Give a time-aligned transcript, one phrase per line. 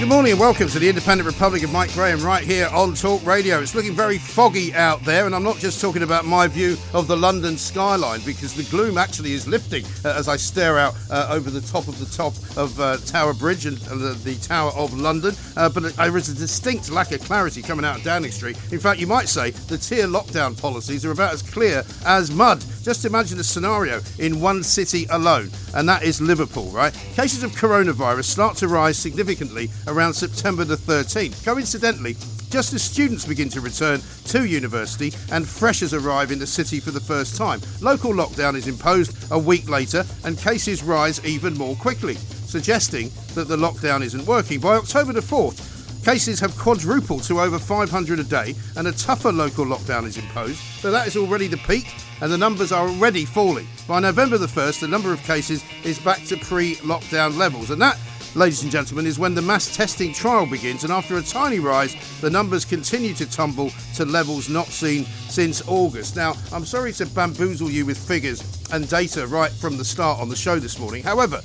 [0.00, 3.22] Good morning and welcome to the Independent Republic of Mike Graham right here on Talk
[3.26, 3.60] Radio.
[3.60, 7.06] It's looking very foggy out there, and I'm not just talking about my view of
[7.06, 11.28] the London skyline because the gloom actually is lifting uh, as I stare out uh,
[11.30, 14.98] over the top of the top of uh, Tower Bridge and the, the, Tower of
[14.98, 15.34] London.
[15.54, 18.56] Uh, but there is a distinct lack of clarity coming out of Downing Street.
[18.72, 22.64] In fact, you might say the tier lockdown policies are about as clear as mud.
[22.82, 26.94] Just imagine a scenario in one city alone, and that is Liverpool, right?
[27.14, 31.44] Cases of coronavirus start to rise significantly around September the 13th.
[31.44, 32.16] Coincidentally,
[32.48, 36.90] just as students begin to return to university and freshers arrive in the city for
[36.90, 37.60] the first time.
[37.80, 43.46] Local lockdown is imposed a week later and cases rise even more quickly, suggesting that
[43.46, 44.58] the lockdown isn't working.
[44.58, 45.69] By October the 4th,
[46.04, 50.62] Cases have quadrupled to over 500 a day, and a tougher local lockdown is imposed,
[50.82, 53.66] but that is already the peak, and the numbers are already falling.
[53.86, 57.82] By November the 1st, the number of cases is back to pre lockdown levels, and
[57.82, 57.98] that
[58.34, 61.96] ladies and gentlemen, is when the mass testing trial begins, and after a tiny rise,
[62.20, 66.16] the numbers continue to tumble to levels not seen since August.
[66.16, 68.42] Now, I'm sorry to bamboozle you with figures
[68.72, 71.02] and data right from the start on the show this morning.
[71.02, 71.40] However,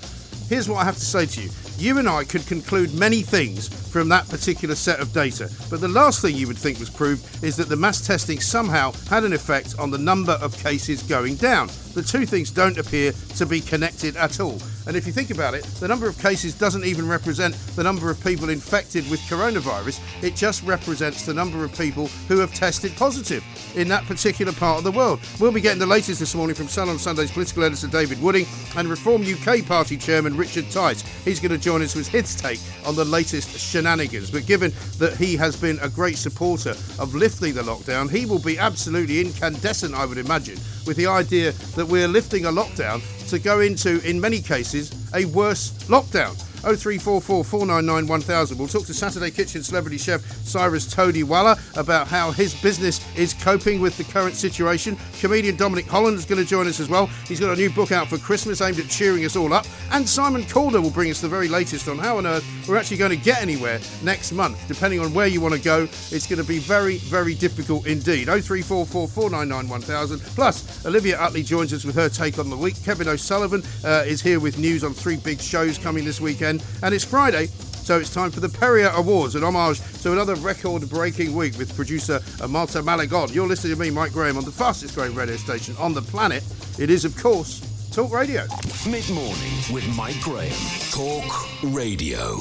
[0.47, 1.49] here's what I have to say to you.
[1.77, 5.87] You and I could conclude many things from that particular set of data, but the
[5.87, 9.33] last thing you would think was proved is that the mass testing somehow had an
[9.33, 11.67] effect on the number of cases going down.
[11.93, 14.59] The two things don't appear to be connected at all.
[14.87, 18.09] And if you think about it, the number of cases doesn't even represent the number
[18.09, 22.95] of people infected with coronavirus, it just represents the number of people who have tested
[22.97, 23.43] positive
[23.75, 25.21] in that particular part of the world.
[25.39, 28.45] We'll be getting the latest this morning from Sun on Sunday's political editor David Wooding
[28.75, 31.01] and Reform UK Party chairman Richard Tice.
[31.23, 34.29] He's going to join us with his take on the latest shenanigans.
[34.29, 38.37] But given that he has been a great supporter of lifting the lockdown, he will
[38.37, 43.39] be absolutely incandescent, I would imagine, with the idea that we're lifting a lockdown to
[43.39, 46.35] go into, in many cases, a worse lockdown.
[46.65, 48.57] 0344 499 1000.
[48.57, 53.79] We'll talk to Saturday Kitchen celebrity chef Cyrus Todiwala about how his business is coping
[53.81, 54.97] with the current situation.
[55.19, 57.05] Comedian Dominic Holland is going to join us as well.
[57.27, 59.67] He's got a new book out for Christmas aimed at cheering us all up.
[59.91, 62.97] And Simon Calder will bring us the very latest on how on earth we're actually
[62.97, 64.67] going to get anywhere next month.
[64.67, 68.25] Depending on where you want to go, it's going to be very, very difficult indeed.
[68.25, 70.19] 0344 499 1000.
[70.33, 72.81] Plus, Olivia Utley joins us with her take on the week.
[72.83, 76.93] Kevin O'Sullivan uh, is here with news on three big shows coming this weekend and
[76.93, 77.47] it's Friday.
[77.47, 82.19] So it's time for the Perrior Awards, an homage to another record-breaking week with producer
[82.41, 83.31] uh, Marta Malagon.
[83.31, 86.43] You're listening to me, Mike Graham, on the fastest-growing radio station on the planet.
[86.79, 87.61] It is, of course,
[87.93, 88.47] Talk Radio.
[88.89, 90.51] Mid-morning with Mike Graham.
[90.91, 92.39] Talk Radio.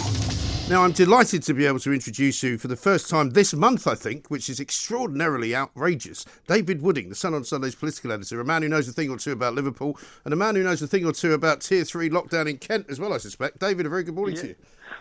[0.66, 3.86] Now, I'm delighted to be able to introduce you for the first time this month,
[3.86, 6.24] I think, which is extraordinarily outrageous.
[6.46, 9.18] David Wooding, the Sun on Sunday's political editor, a man who knows a thing or
[9.18, 12.08] two about Liverpool, and a man who knows a thing or two about Tier 3
[12.08, 13.58] lockdown in Kent as well, I suspect.
[13.58, 14.40] David, a very good morning yeah.
[14.40, 14.54] to you.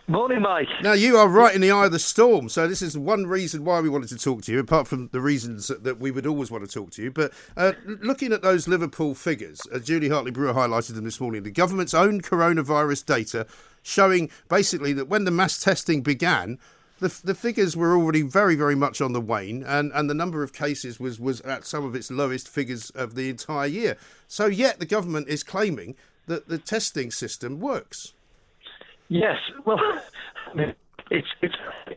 [0.06, 0.68] Morning, Mike.
[0.82, 3.64] Now, you are right in the eye of the storm, so this is one reason
[3.64, 6.50] why we wanted to talk to you, apart from the reasons that we would always
[6.50, 7.10] want to talk to you.
[7.10, 11.42] But uh, looking at those Liverpool figures, uh, Julia Hartley Brewer highlighted them this morning,
[11.42, 13.46] the government's own coronavirus data
[13.84, 16.58] showing basically that when the mass testing began,
[16.98, 20.42] the, the figures were already very, very much on the wane, and, and the number
[20.42, 23.96] of cases was, was at some of its lowest figures of the entire year.
[24.26, 25.96] So, yet the government is claiming
[26.26, 28.14] that the testing system works.
[29.08, 29.36] Yes,
[29.66, 29.78] well,
[31.10, 31.54] it's it's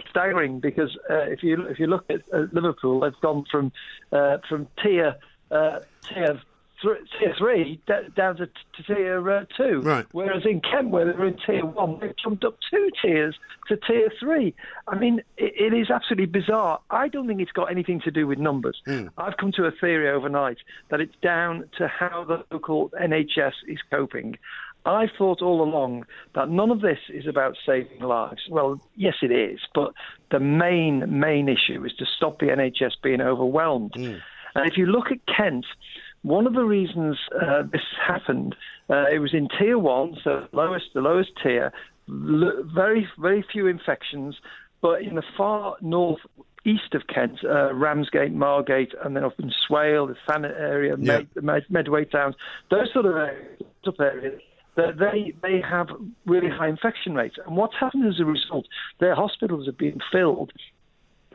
[0.09, 3.71] staggering because uh, if you if you look at uh, Liverpool, they've gone from
[4.11, 5.15] uh, from tier
[5.49, 5.79] uh,
[6.81, 9.81] tier tier three d- down to, to tier uh, two.
[9.81, 10.05] Right.
[10.11, 13.35] Whereas in Kent, where they're in tier one, they've jumped up two tiers
[13.67, 14.53] to tier three.
[14.87, 16.79] I mean, it, it is absolutely bizarre.
[16.89, 18.81] I don't think it's got anything to do with numbers.
[19.17, 20.57] I've come to a theory overnight
[20.89, 24.37] that it's down to how the local NHS is coping.
[24.85, 28.43] I've thought all along that none of this is about saving lives.
[28.49, 29.91] Well, yes, it is, but
[30.31, 33.95] the main main issue is to stop the NHS being overwhelmed.
[34.55, 35.65] And if you look at Kent,
[36.27, 38.55] one of the reasons uh, this happened,
[38.89, 41.71] uh, it was in tier one, so lowest the lowest tier,
[42.09, 44.35] l- very very few infections,
[44.81, 46.19] but in the far north
[46.65, 51.19] east of Kent, uh, Ramsgate, Margate, and then up in Swale, the Thanet area, Yeah.
[51.35, 52.35] Med- Med- Medway towns,
[52.69, 54.41] those sort of areas, up areas,
[54.75, 55.87] that they they have
[56.25, 57.37] really high infection rates.
[57.45, 58.65] And what's happened as a result,
[58.99, 60.51] their hospitals have been filled,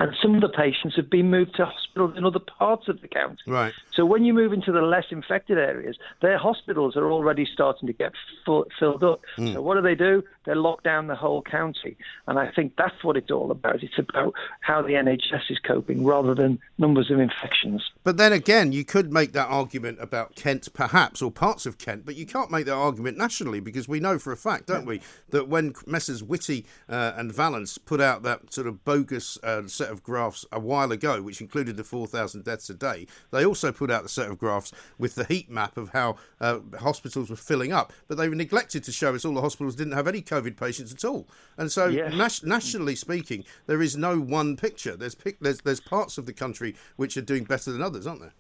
[0.02, 3.08] and some of the patients have been moved to hospitals in other parts of the
[3.08, 3.38] county.
[3.46, 3.72] Right.
[3.94, 7.92] So when you move into the less infected areas, their hospitals are already starting to
[7.92, 8.12] get
[8.44, 9.20] full, filled up.
[9.36, 9.52] Hmm.
[9.52, 10.24] So what do they do?
[10.44, 11.96] They lock down the whole county,
[12.26, 13.82] and I think that's what it's all about.
[13.82, 17.88] It's about how the NHS is coping rather than numbers of infections.
[18.02, 22.04] But then again, you could make that argument about Kent, perhaps, or parts of Kent,
[22.04, 25.00] but you can't make that argument nationally because we know for a fact, don't we,
[25.30, 26.22] that when Messrs.
[26.22, 30.58] Whitty uh, and Vallance put out that sort of bogus uh, set of graphs a
[30.58, 34.28] while ago, which included the 4,000 deaths a day, they also put out a set
[34.28, 38.28] of graphs with the heat map of how uh, hospitals were filling up, but they
[38.28, 41.28] neglected to show us all the hospitals didn't have any COVID patients at all.
[41.56, 42.12] And so, Yes.
[42.14, 44.96] nas- nationally speaking, there is no one picture.
[44.96, 48.22] There's, pic- there's there's parts of the country which are doing better than others, aren't
[48.22, 48.32] there?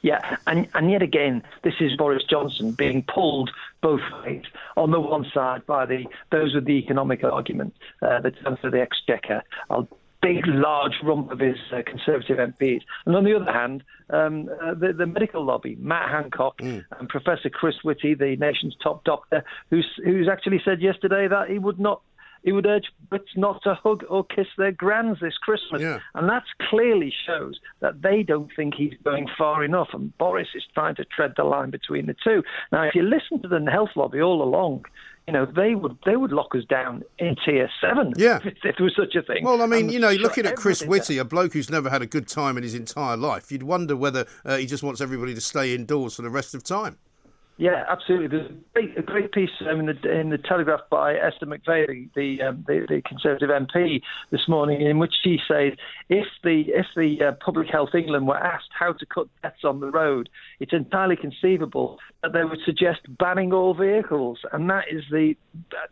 [0.00, 3.50] Yeah, and, and yet again, this is Boris Johnson being pulled
[3.82, 4.42] both ways.
[4.76, 8.72] On the one side, by the those with the economic argument, uh, the terms of
[8.72, 9.86] the exchequer, a
[10.22, 14.72] big, large rump of his uh, Conservative MPs, and on the other hand, um, uh,
[14.74, 19.86] the, the medical lobby, Matt Hancock and Professor Chris Whitty, the nation's top doctor, who's
[20.04, 22.02] who's actually said yesterday that he would not.
[22.44, 25.80] He would urge Brits not to hug or kiss their grands this Christmas.
[25.80, 26.00] Yeah.
[26.16, 29.90] And that clearly shows that they don't think he's going far enough.
[29.92, 32.42] And Boris is trying to tread the line between the two.
[32.72, 34.86] Now, if you listen to the health lobby all along,
[35.26, 38.38] you know, they would they would lock us down in tier seven Yeah.
[38.44, 39.44] if, if there was such a thing.
[39.44, 41.88] Well, I mean, And you know, shut looking at Chris Whitty, a bloke who's never
[41.90, 45.00] had a good time in his entire life, you'd wonder whether uh, he just wants
[45.00, 46.98] everybody to stay indoors for the rest of time.
[47.62, 48.26] Yeah, absolutely.
[48.26, 52.12] There's a great, a great piece um, in the in the Telegraph by Esther McVey,
[52.12, 55.74] the um, the the Conservative MP, this morning, in which she says
[56.08, 59.78] if the if the uh, Public Health England were asked how to cut deaths on
[59.78, 60.28] the road,
[60.58, 65.36] it's entirely conceivable that they would suggest banning all vehicles, and that is the,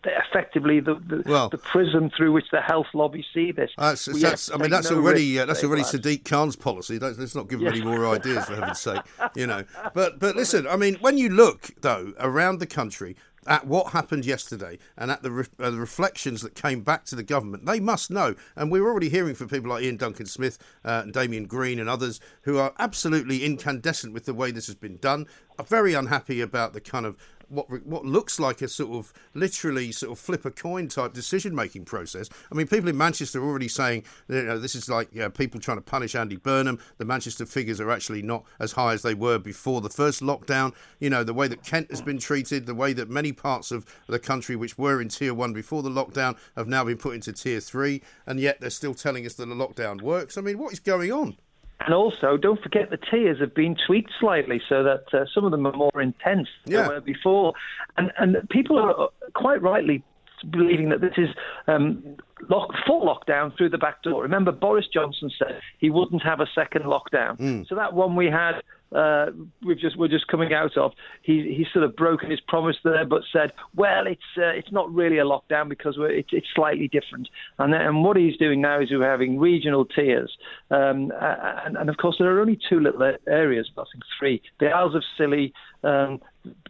[0.03, 3.71] the effectively the the, Well- the prism through which the health lobby see this.
[3.79, 5.83] That's, that's I mean, that's no already uh, that's already.
[5.83, 6.99] Sadiq Khan's policy.
[6.99, 7.73] Let's, let's not give him Yeah.
[7.75, 9.03] any more ideas, for heaven's sake.
[9.37, 9.63] You know,
[9.95, 13.17] but but listen, I mean, when you look though around the country
[13.47, 17.17] at what happened yesterday and at the, re- uh, the reflections that came back to
[17.17, 18.35] the government, they must know.
[18.55, 21.89] And we're already hearing from people like Iain Duncan Smith uh, and Damien Green and
[21.89, 25.27] others who are absolutely incandescent with the way this has been done.
[25.59, 27.17] Are very unhappy about the kind of
[27.51, 31.55] what what looks like a sort of literally sort of flip a coin type decision
[31.55, 32.29] making process.
[32.51, 35.31] I mean, people in Manchester are already saying you know this is like you know,
[35.31, 36.79] people trying to punish Andy Burnham.
[36.99, 40.75] The Manchester figures are actually not as high as they were before the first lockdown.
[40.99, 43.85] You know the way that Kent has been treated, the way that many parts of
[44.07, 47.33] the country which were in tier one before the lockdown have now been put into
[47.33, 50.39] tier three, and yet they're still telling us that the lockdown works.
[50.39, 51.37] I mean, what is going on?
[51.81, 55.51] And also, don't forget the tiers have been tweaked slightly so that uh, some of
[55.51, 56.79] them are more intense Yeah.
[56.83, 57.55] than they were before.
[57.97, 60.03] And, and people are uh, quite rightly
[60.51, 61.29] believing that this is
[61.67, 62.17] um,
[62.49, 64.23] lock, full lockdown through the back door.
[64.23, 67.67] Remember, Boris Johnson said he wouldn't have a second lockdown.
[67.69, 68.61] So that one we had.
[68.95, 69.27] Uh,
[69.65, 70.93] we've just we're just coming out of.
[71.23, 74.93] He he's sort of broken his promise there, but said, well, it's uh, it's not
[74.93, 77.29] really a lockdown because we're, it's it's slightly different.
[77.59, 80.37] And then, and what he's doing now is we're having regional tiers,
[80.71, 84.71] um, and, and of course there are only two little areas, I think three: the
[84.71, 85.53] Isles of Scilly,
[85.85, 86.21] um,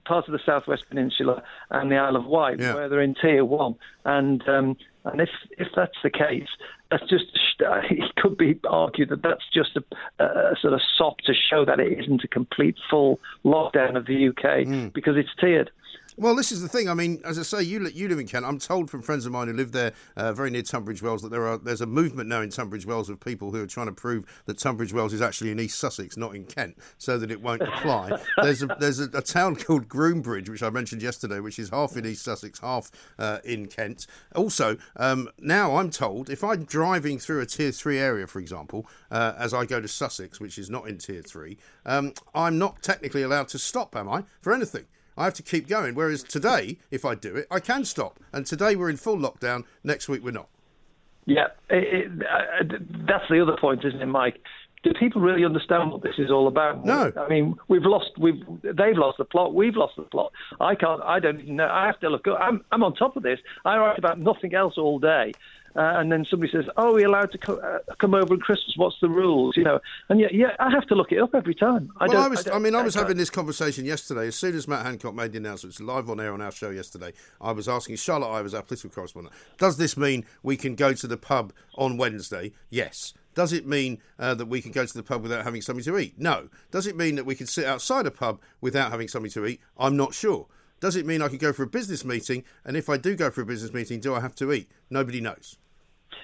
[0.04, 2.74] parts of the Southwest Peninsula, and the Isle of Wight, Yeah.
[2.74, 3.76] where they're in tier one.
[4.04, 6.48] And um, and if if that's the case,
[6.90, 7.24] that's just
[7.60, 11.78] it could be argued that that's just a, a sort of sop to show that
[11.78, 14.88] it isn't a complete full lockdown of the UK Hmm.
[14.88, 15.70] because it's tiered.
[16.16, 16.88] Well, this is the thing.
[16.88, 18.44] I mean, as I say, you you live in Kent.
[18.44, 21.30] I'm told from friends of mine who live there, uh, very near Tunbridge Wells, that
[21.30, 23.92] there are there's a movement now in Tunbridge Wells of people who are trying to
[23.92, 27.40] prove that Tunbridge Wells is actually in East Sussex, not in Kent, so that it
[27.40, 28.18] won't apply.
[28.42, 31.96] there's a there's a, a, town called Groombridge, which I mentioned yesterday, which is half
[31.96, 34.06] in East Sussex, half uh, in Kent.
[34.34, 38.86] Also, um, now I'm told if I'm driving through a Tier Three area, for example,
[39.10, 42.82] uh, as I go to Sussex, which is not in Tier Three, um, I'm not
[42.82, 44.86] technically allowed to stop, am I, for anything?
[45.20, 45.94] I have to keep going.
[45.94, 48.18] Whereas today, if I do it, I can stop.
[48.32, 49.64] And today we're in full lockdown.
[49.84, 50.48] Next week we're not.
[51.26, 54.40] Yeah, it, it, uh, that's the other point, isn't it, Mike?
[54.82, 56.86] Do people really understand what this is all about?
[56.86, 57.12] No.
[57.18, 58.12] I mean, we've lost.
[58.18, 59.54] We've they've lost the plot.
[59.54, 60.32] We've lost the plot.
[60.58, 61.02] I can't.
[61.02, 61.68] I don't even know.
[61.70, 62.26] I have to look.
[62.26, 63.38] I'm I'm on top of this.
[63.66, 65.34] I write about nothing else all day,
[65.76, 68.74] uh, and then somebody says, "Oh, we're allowed to co- uh, come over at Christmas.
[68.76, 71.54] What's the rules?" You know, and yeah, yeah, I have to look it up every
[71.54, 71.92] time.
[71.98, 74.26] I well, I was, I, I, mean, I was having this conversation yesterday.
[74.26, 77.12] As soon as Matt Hancock made the announcement, live on air on our show yesterday,
[77.40, 81.06] I was asking Charlotte Ivers, our political correspondent, does this mean we can go to
[81.06, 82.52] the pub on Wednesday?
[82.70, 83.14] Yes.
[83.34, 85.98] Does it mean uh, that we can go to the pub without having something to
[85.98, 86.14] eat?
[86.18, 86.48] No.
[86.70, 89.60] Does it mean that we can sit outside a pub without having something to eat?
[89.78, 90.46] I'm not sure.
[90.80, 92.44] Does it mean I can go for a business meeting?
[92.64, 94.68] And if I do go for a business meeting, do I have to eat?
[94.88, 95.58] Nobody knows.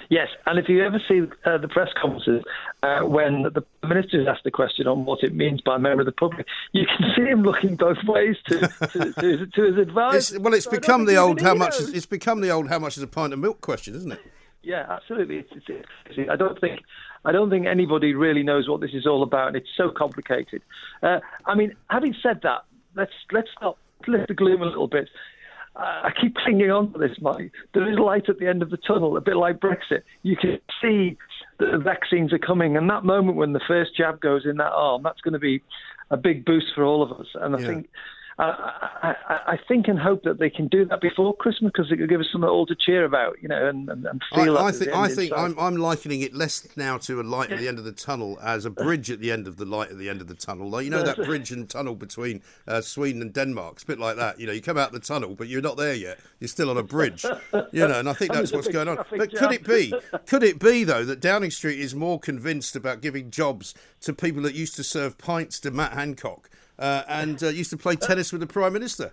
[0.09, 2.45] Yes, and if you ever see uh, the press conferences
[2.83, 6.03] uh, when the minister is asked a question on what it means by a member
[6.03, 9.79] of the public, you can see him looking both ways to, to, to, to his
[9.79, 10.37] advice.
[10.39, 12.97] Well, it's so become the old how much is, it's become the old how much
[12.97, 14.21] is a pint of milk question, isn't it?
[14.63, 15.39] Yeah, absolutely.
[15.39, 16.81] It's, it's, it's, I don't think
[17.25, 20.63] I don't think anybody really knows what this is all about, and it's so complicated.
[21.03, 25.09] Uh, I mean, having said that, let's let's stop lift the gloom a little bit.
[25.79, 27.53] I keep clinging on to this, Mike.
[27.75, 30.03] There is light at the end of the tunnel, a bit like Brexit.
[30.23, 31.19] You can see
[31.59, 34.73] that the vaccines are coming, and that moment when the first jab goes in that
[34.73, 35.63] arm, that's going to be
[36.11, 37.27] a big boost for all of us.
[37.35, 37.67] And I yeah.
[37.67, 37.89] think
[38.38, 39.14] I,
[39.47, 42.21] I, think and hope that they can do that before Christmas because it could give
[42.21, 44.59] us something all to cheer about, you know, and, and, and feel.
[44.59, 47.59] I, I think I think I'm, I'm likening it less now to a light at
[47.59, 49.97] the end of the tunnel as a bridge at the end of the light at
[49.97, 50.69] the end of the tunnel.
[50.69, 53.75] Like you know that bridge and tunnel between uh, Sweden and Denmark.
[53.76, 54.38] It's a bit like that.
[54.38, 56.19] You know, you come out the tunnel, but you're not there yet.
[56.38, 57.25] You're still on a bridge.
[57.73, 58.97] You know, and I think that's what's going on.
[59.11, 59.95] But could it be?
[60.26, 64.43] Could it be though that Downing Street is more convinced about giving jobs to people
[64.43, 66.50] that used to serve pints to Matt Hancock?
[66.78, 69.12] Uh, and uh, used to play tennis with the Prime Minister.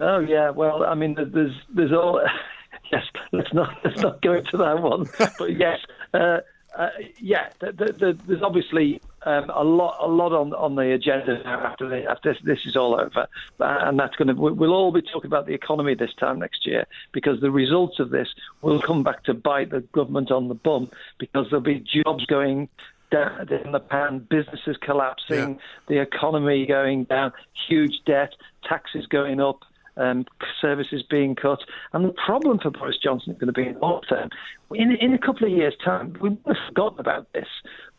[0.00, 2.22] Oh yeah, well, I mean, there's there's all.
[2.92, 5.08] yes, let's not let's not go into that one.
[5.38, 5.78] But yes,
[6.14, 6.38] uh,
[6.76, 10.92] uh, yeah, the, the, the, there's obviously um, a lot a lot on on the
[10.92, 13.26] agenda now after the, after this, this is all over,
[13.60, 16.66] uh, and that's going to we'll all be talking about the economy this time next
[16.66, 18.28] year because the results of this
[18.62, 22.68] will come back to bite the government on the bum because there'll be jobs going
[23.12, 25.54] down in the pan, businesses collapsing, yeah.
[25.88, 27.32] the economy going down,
[27.68, 28.30] huge debt,
[28.68, 29.60] taxes going up,
[29.96, 30.24] um,
[30.60, 31.60] services being cut.
[31.92, 34.30] And the problem for Boris Johnson is going to be in long term.
[34.74, 37.48] In, in a couple of years' time, we have forgotten about this.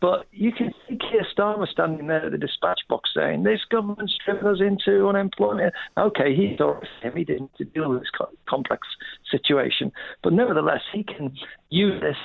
[0.01, 4.17] But you can see Keir Starmer standing there at the dispatch box saying, This government's
[4.25, 5.73] driven us into unemployment.
[5.97, 8.11] Okay, he thought him, he didn't deal with this
[8.49, 8.87] complex
[9.29, 9.91] situation.
[10.23, 11.33] But nevertheless, he can
[11.69, 12.17] use this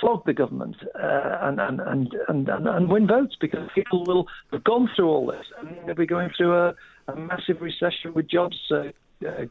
[0.00, 4.62] flog the government uh, and, and, and, and, and, win votes because people will have
[4.64, 6.74] gone through all this and they'll be going through a,
[7.08, 8.56] a massive recession with jobs.
[8.70, 8.84] Uh,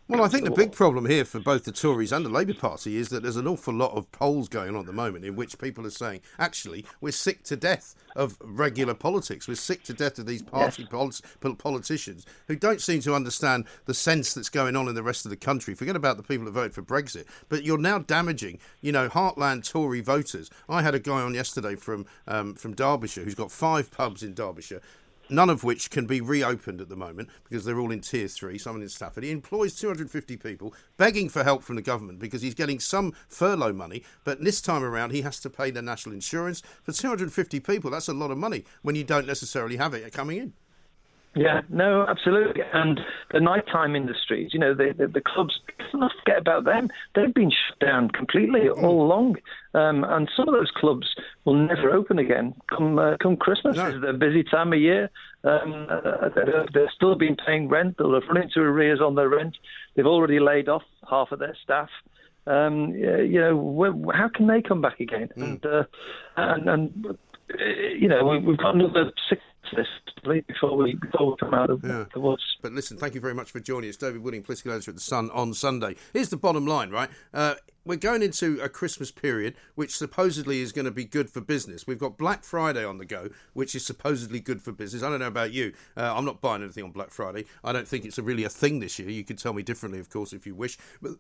[0.07, 2.97] well, I think the big problem here for both the Tories and the Labour Party
[2.97, 5.57] is that there's an awful lot of polls going on at the moment in which
[5.57, 9.47] people are saying, actually, we're sick to death of regular politics.
[9.47, 11.21] We're sick to death of these party yes.
[11.57, 15.29] politicians who don't seem to understand the sense that's going on in the rest of
[15.29, 15.73] the country.
[15.73, 19.67] Forget about the people who voted for Brexit, but you're now damaging, you know, heartland
[19.67, 20.49] Tory voters.
[20.69, 24.33] I had a guy on yesterday from um, from Derbyshire who's got five pubs in
[24.33, 24.81] Derbyshire
[25.29, 28.57] none of which can be reopened at the moment because they're all in tier three,
[28.57, 29.23] some in Stafford.
[29.23, 33.73] He employs 250 people, begging for help from the government because he's getting some furlough
[33.73, 37.91] money, but this time around he has to pay the national insurance for 250 people.
[37.91, 40.53] That's a lot of money when you don't necessarily have it coming in.
[41.35, 42.61] Yeah, no, absolutely.
[42.73, 42.99] And
[43.31, 46.91] the nighttime industries, you know, the, the, the clubs, let's not forget about them.
[47.15, 49.37] They've been shut down completely all along.
[49.73, 51.07] Um, and some of those clubs
[51.45, 53.77] will never open again come uh, come Christmas.
[53.77, 53.87] No.
[53.87, 55.09] It's a busy time of year.
[55.43, 56.29] Um, uh,
[56.71, 57.97] they're still been paying rent.
[57.97, 59.57] They'll have run into arrears on their rent.
[59.95, 61.89] They've already laid off half of their staff.
[62.45, 65.29] Um, you know, how can they come back again?
[65.35, 65.43] Mm.
[65.43, 65.83] And, uh,
[66.37, 67.17] and, and
[67.97, 69.41] you know, we, have got another six
[69.75, 72.05] list before we before we come out of yeah.
[72.13, 72.43] the woods.
[72.61, 75.01] But listen, thank you very much for joining us, David Wooding, political editor at the
[75.01, 75.95] Sun on Sunday.
[76.13, 77.09] Here's the bottom line, right?
[77.33, 81.41] Uh, we're going into a Christmas period, which supposedly is going to be good for
[81.41, 81.85] business.
[81.85, 85.03] We've got Black Friday on the go, which is supposedly good for business.
[85.03, 85.73] I don't know about you.
[85.97, 87.45] Uh, I'm not buying anything on Black Friday.
[87.63, 89.09] I don't think it's a really a thing this year.
[89.09, 90.77] You could tell me differently, of course, if you wish.
[91.01, 91.13] But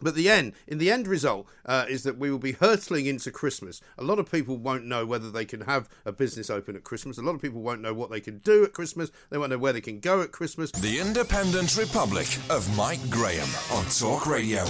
[0.00, 3.30] but the end, in the end result, uh, is that we will be hurtling into
[3.30, 3.80] Christmas.
[3.96, 7.18] A lot of people won't know whether they can have a business open at Christmas.
[7.18, 9.10] A lot of people won't know what they can do at Christmas.
[9.30, 10.70] They won't know where they can go at Christmas.
[10.70, 14.64] The Independent Republic of Mike Graham on Talk Radio.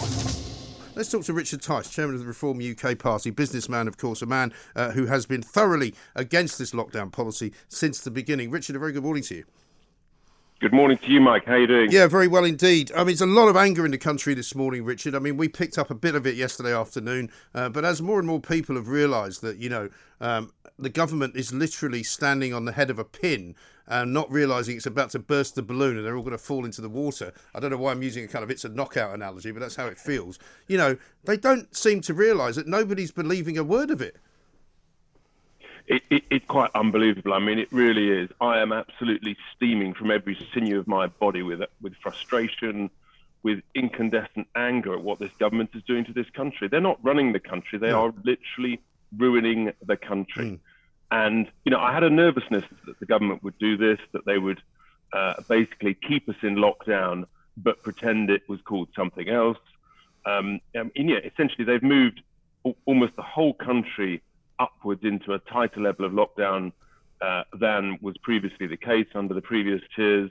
[0.94, 4.26] Let's talk to Richard Tice, chairman of the Reform UK Party, businessman, of course, a
[4.26, 8.50] man uh, who has been thoroughly against this lockdown policy since the beginning.
[8.50, 9.44] Richard, a very good morning to you.
[10.58, 11.44] Good morning to you, Mike.
[11.44, 11.90] How you doing?
[11.90, 12.90] Yeah, very well indeed.
[12.92, 15.14] I mean, there's a lot of anger in the country this morning, Richard.
[15.14, 18.18] I mean, we picked up a bit of it yesterday afternoon, uh, but as more
[18.18, 22.64] and more people have realised that, you know, um, the government is literally standing on
[22.64, 23.54] the head of a pin
[23.86, 26.64] and not realising it's about to burst the balloon and they're all going to fall
[26.64, 27.34] into the water.
[27.54, 29.76] I don't know why I'm using a kind of it's a knockout analogy, but that's
[29.76, 30.38] how it feels.
[30.68, 34.16] You know, they don't seem to realise that nobody's believing a word of it
[35.86, 37.32] it, it, it's quite unbelievable.
[37.32, 38.30] I mean, it really is.
[38.40, 42.90] I am absolutely steaming from every sinew of my body with with frustration,
[43.42, 46.68] with incandescent anger at what this government is doing to this country.
[46.68, 48.80] They're not running the country; they are literally
[49.16, 50.44] ruining the country.
[50.44, 50.58] Mm.
[51.10, 54.38] And you know, I had a nervousness that the government would do this, that they
[54.38, 54.60] would
[55.12, 57.26] uh, basically keep us in lockdown,
[57.56, 59.58] but pretend it was called something else.
[60.24, 62.22] Um, and yeah, essentially, they've moved
[62.84, 64.20] almost the whole country
[64.58, 66.72] upwards into a tighter level of lockdown
[67.20, 70.30] uh, than was previously the case under the previous tiers.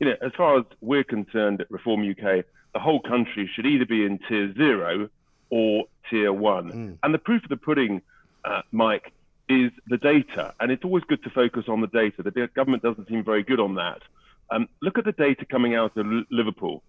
[0.00, 3.86] You know, as far as we're concerned at Reform UK, the whole country should either
[3.86, 5.08] be in tier zero
[5.50, 6.72] or tier one.
[6.72, 6.98] Mm.
[7.02, 8.02] And the proof of the pudding,
[8.44, 9.12] uh, Mike,
[9.48, 10.54] is the data.
[10.58, 12.22] And it's always good to focus on the data.
[12.22, 14.02] The government doesn't seem very good on that.
[14.50, 16.82] Um, look at the data coming out of Liverpool.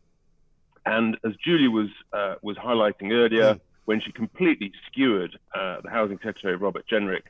[0.85, 5.89] And as Julia was uh, was highlighting earlier, mm when she completely skewered uh, the
[5.89, 7.23] Housing Secretary, Robert Jenrick.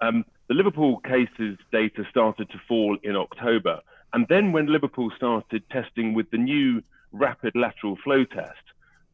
[0.00, 3.80] Um, the Liverpool cases data started to fall in October.
[4.12, 6.82] And then when Liverpool started testing with the new
[7.12, 8.62] rapid lateral flow test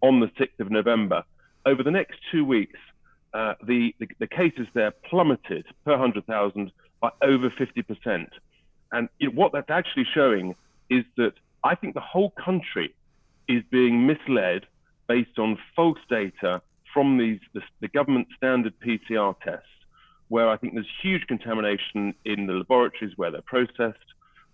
[0.00, 1.24] on the 6th of November,
[1.64, 2.78] over the next two weeks,
[3.32, 6.70] uh, the, the, the, cases there plummeted per 100,000
[7.00, 8.28] by over 50%.
[8.92, 10.54] And know, what that's actually showing
[10.90, 11.32] is that
[11.64, 12.94] I think the whole country
[13.48, 14.66] is being misled
[15.08, 16.60] based on false data
[16.92, 19.66] from these the, the government standard PCR tests,
[20.28, 23.98] where I think there's huge contamination in the laboratories where they're processed.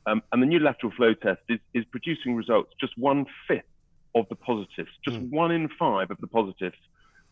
[0.06, 3.64] Um, and the new lateral flow test is, is producing results just one fifth
[4.14, 5.30] of the positives, just mm.
[5.30, 6.76] one in five of the positives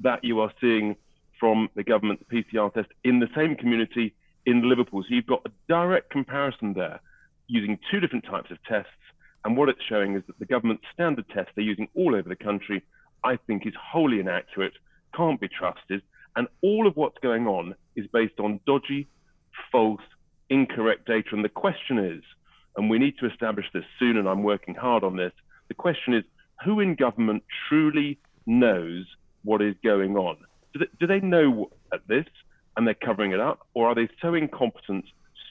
[0.00, 0.96] that you are seeing
[1.40, 4.14] from the government's PCR test in the same community
[4.45, 5.02] in Liverpool.
[5.02, 7.00] So you've got a direct comparison there
[7.49, 8.90] using two different types of tests.
[9.45, 12.36] And what it's showing is that the government standard test they're using all over the
[12.36, 12.82] country,
[13.23, 14.75] I think, is wholly inaccurate
[15.17, 16.02] can't be trusted.
[16.37, 19.09] And all of what's going on is based on dodgy,
[19.73, 20.02] false,
[20.50, 21.31] incorrect data.
[21.33, 22.23] And the question is,
[22.76, 25.33] and we need to establish this soon, and I'm working hard on this.
[25.69, 26.25] The question is,
[26.65, 29.07] who in government truly knows
[29.45, 30.37] what is going on?
[30.75, 31.71] Do they, do they know
[32.07, 32.26] this
[32.76, 35.07] and they're covering it up, or are they so incompetent,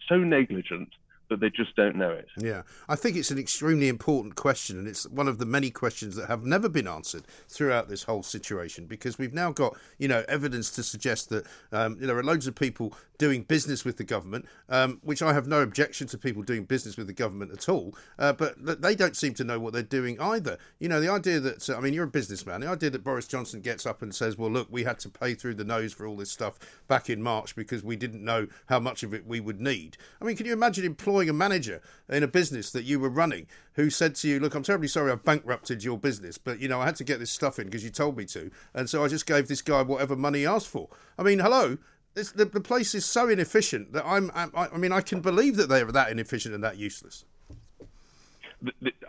[0.08, 0.89] so negligent
[1.29, 2.27] but they just don't know it.
[2.38, 6.15] Yeah, I think it's an extremely important question, and it's one of the many questions
[6.15, 10.23] that have never been answered throughout this whole situation because we've now got, you know,
[10.27, 14.45] evidence to suggest that um, there are loads of people doing business with the government,
[14.69, 17.95] um, which I have no objection to people doing business with the government at all,
[18.19, 20.58] uh, but they don't seem to know what they're doing either.
[20.80, 23.28] You know, the idea that, uh, I mean, you're a businessman, the idea that Boris
[23.28, 26.06] Johnson gets up and says, well, look, we had to pay through the nose for
[26.06, 29.39] all this stuff back in March because we didn't know how much of it we
[29.39, 29.97] would need.
[30.21, 33.47] I mean, can you imagine employing a manager in a business that you were running
[33.73, 36.80] who said to you, look, I'm terribly sorry I've bankrupted your business, but, you know,
[36.80, 39.08] I had to get this stuff in because you told me to, and so I
[39.08, 40.88] just gave this guy whatever money he asked for.
[41.17, 41.78] I mean, hello,
[42.15, 45.69] the, the place is so inefficient that I'm, I, I mean, I can believe that
[45.69, 47.25] they're that inefficient and that useless.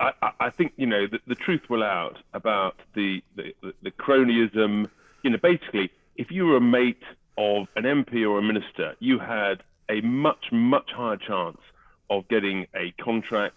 [0.01, 4.91] I, I, think you know the, the, truth will out about the, the, the cronyism.
[5.23, 7.03] You know, basically, if you were a mate
[7.39, 11.59] of an MP or a minister, you had a much much higher chance
[12.11, 13.57] of getting a contract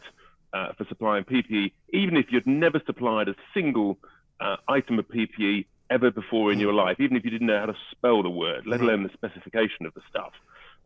[0.54, 3.98] uh, for supplying PPE, even if you'd never supplied a single
[4.40, 7.66] uh, item of PPE ever before in your life, even if you didn't know how
[7.66, 10.34] to spell the word, let alone the specification of the stuff.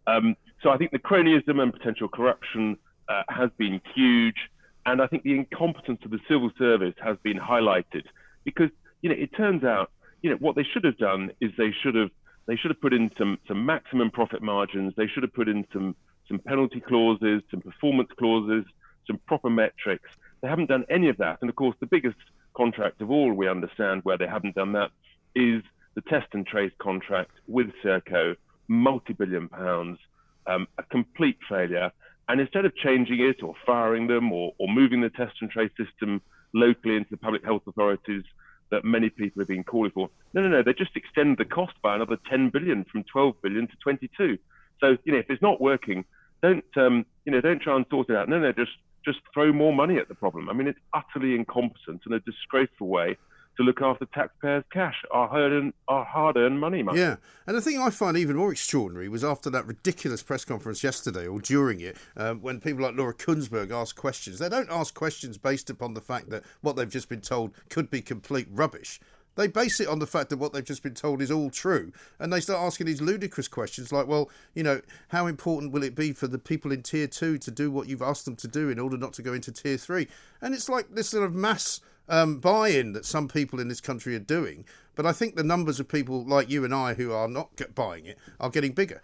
[0.07, 2.77] Um, so I think the cronyism and potential corruption
[3.09, 4.49] uh, has been huge,
[4.85, 8.05] and I think the incompetence of the civil service has been highlighted
[8.43, 8.69] because
[9.01, 11.95] you know it turns out you know what they should have done is they should
[11.95, 12.11] have
[12.45, 14.93] They should have put in some some maximum profit margins.
[14.95, 15.95] They should have put in some
[16.27, 18.65] some penalty clauses, some performance clauses,
[19.07, 20.09] some proper metrics.
[20.41, 21.37] They haven't done any of that.
[21.41, 22.17] And of course, the biggest
[22.55, 24.91] contract of all, we understand where they haven't done that,
[25.35, 25.63] is
[25.95, 28.35] the test and trace contract with Serco,
[28.67, 29.99] multi-billion pounds,
[30.47, 31.91] um, a complete failure.
[32.29, 35.71] And instead of changing it or firing them or, or moving the test and trace
[35.77, 36.21] system
[36.53, 38.23] locally into the public health authorities
[38.71, 41.73] that many people have been calling for, no, no, no, they just extend the cost
[41.81, 44.37] by another 10 billion from 12 billion to 22.
[44.79, 46.05] So you know, if it's not working,
[46.41, 48.29] don't um, you know, don't try and sort it out.
[48.29, 48.71] No, no, just
[49.05, 50.49] just throw more money at the problem.
[50.49, 53.17] I mean, it's utterly incompetent and a disgraceful way
[53.57, 56.81] to look after taxpayers' cash, our hard-earned, our hard-earned money.
[56.81, 56.99] money.
[56.99, 60.83] Yeah, and the thing I find even more extraordinary was after that ridiculous press conference
[60.83, 64.39] yesterday, or during it, um, when people like Laura Kuenssberg ask questions.
[64.39, 67.91] They don't ask questions based upon the fact that what they've just been told could
[67.91, 68.99] be complete rubbish.
[69.35, 71.91] They base it on the fact that what they've just been told is all true.
[72.19, 75.95] And they start asking these ludicrous questions like, well, you know, how important will it
[75.95, 78.69] be for the people in tier two to do what you've asked them to do
[78.69, 80.07] in order not to go into tier three?
[80.41, 83.81] And it's like this sort of mass um, buy in that some people in this
[83.81, 84.65] country are doing.
[84.95, 88.05] But I think the numbers of people like you and I who are not buying
[88.05, 89.01] it are getting bigger.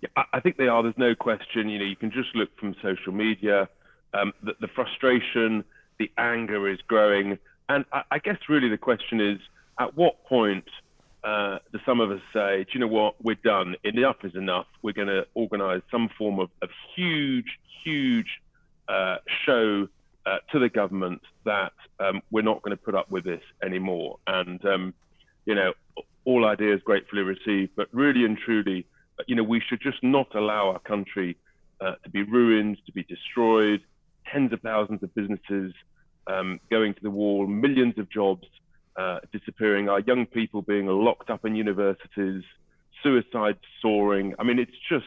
[0.00, 0.82] Yeah, I think they are.
[0.82, 1.68] There's no question.
[1.68, 3.68] You know, you can just look from social media.
[4.12, 5.64] Um, the, the frustration,
[5.98, 7.38] the anger is growing
[7.68, 9.38] and I, I, guess really the question is,
[9.78, 10.64] at what point
[11.24, 14.66] uh, do some of us say, do you know what, we're done, enough is enough,
[14.82, 18.40] we're going to organise some form of, of huge, huge
[18.88, 19.88] uh, show
[20.26, 24.18] uh, to the government that um, we're not going to put up with this anymore.
[24.26, 24.94] And, um,
[25.46, 25.72] you know,
[26.24, 28.86] all ideas gratefully received, but really and truly,
[29.26, 31.36] you know, we should just not allow our country
[31.80, 33.82] uh, to be ruined, to be destroyed,
[34.30, 35.72] tens of thousands of businesses
[36.26, 38.46] um, going to the wall, millions of jobs
[38.96, 42.44] uh, disappearing, our young people being locked up in universities,
[43.02, 44.34] suicide soaring.
[44.38, 45.04] I mean, it's just,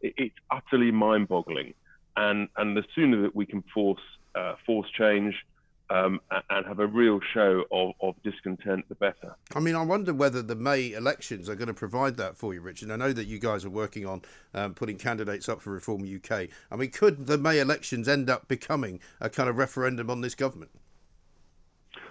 [0.00, 1.74] it, it's utterly mind boggling.
[2.16, 4.00] And, and the sooner that we can force,
[4.34, 5.34] uh, force change,
[5.92, 9.36] um, and have a real show of, of discontent, the better.
[9.54, 12.60] I mean, I wonder whether the May elections are going to provide that for you,
[12.60, 12.90] Richard.
[12.90, 14.22] I know that you guys are working on
[14.54, 16.48] um, putting candidates up for Reform UK.
[16.70, 20.34] I mean, could the May elections end up becoming a kind of referendum on this
[20.34, 20.70] government?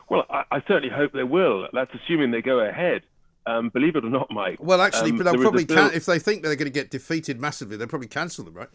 [0.10, 1.68] Well, I, I certainly hope they will.
[1.74, 3.02] That's assuming they go ahead.
[3.48, 4.58] Um, believe it or not, Mike.
[4.60, 5.90] Well, actually, um, they'll probably bill...
[5.90, 8.70] can- if they think they're going to get defeated massively, they'll probably cancel them, right?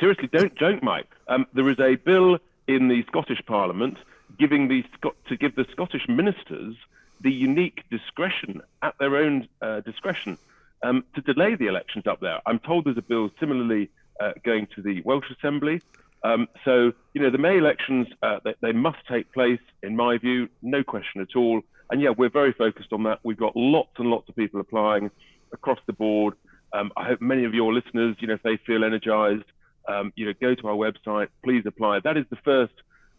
[0.00, 1.06] Seriously, don't joke, Mike.
[1.28, 2.38] Um, there is a bill
[2.68, 3.96] in the Scottish Parliament,
[4.38, 4.84] giving the
[5.28, 6.76] to give the Scottish ministers
[7.20, 10.38] the unique discretion at their own uh, discretion
[10.82, 12.40] um, to delay the elections up there.
[12.46, 15.80] I'm told there's a bill similarly uh, going to the Welsh Assembly.
[16.22, 20.18] Um, so, you know, the May elections, uh, they, they, must take place, in my
[20.18, 21.62] view, no question at all.
[21.90, 23.20] And yeah, we're very focused on that.
[23.22, 25.10] We've got lots and lots of people applying
[25.52, 26.34] across the board.
[26.72, 29.44] Um, I hope many of your listeners, you know, if they feel energized,
[29.88, 32.00] um, you know, go to our website, please apply.
[32.00, 32.74] That is the first,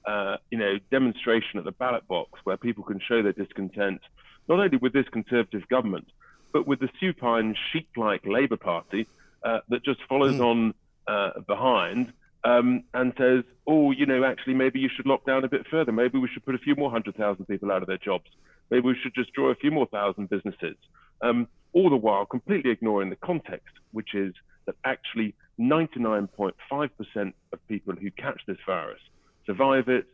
[0.05, 4.01] uh, you know, demonstration at the ballot box where people can show their discontent,
[4.47, 6.07] not only with this Conservative government,
[6.53, 9.07] but with the supine, sheep-like Labour Party
[9.43, 10.45] uh, that just follows mm.
[10.45, 10.73] on
[11.07, 15.49] uh, behind um, and says, oh, you know, actually, maybe you should lock down a
[15.49, 15.91] bit further.
[15.91, 18.29] Maybe we should put a few more hundred thousand people out of their jobs.
[18.69, 20.75] Maybe we should just draw a few more thousand businesses.
[21.21, 24.33] Um, all the while completely ignoring the context, which is
[24.65, 29.01] that actually 99.5% of people who catch this virus
[29.45, 30.05] survive it,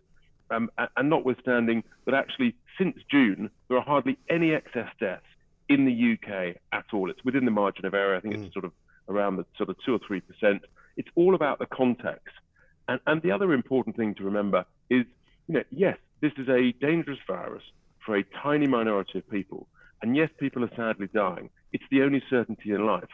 [0.49, 5.25] um, and notwithstanding that actually since June, there are hardly any excess deaths
[5.69, 7.10] in the UK at all.
[7.10, 8.15] It's within the margin of error.
[8.15, 8.45] I think mm.
[8.45, 8.71] it's sort of
[9.10, 10.63] around the sort of two or three percent.
[10.97, 12.34] It's all about the context.
[12.88, 15.05] And, and the other important thing to remember is,
[15.47, 17.63] you know, yes, this is a dangerous virus
[18.05, 19.67] for a tiny minority of people.
[20.01, 21.49] And yes, people are sadly dying.
[21.73, 23.10] It's the only certainty in life.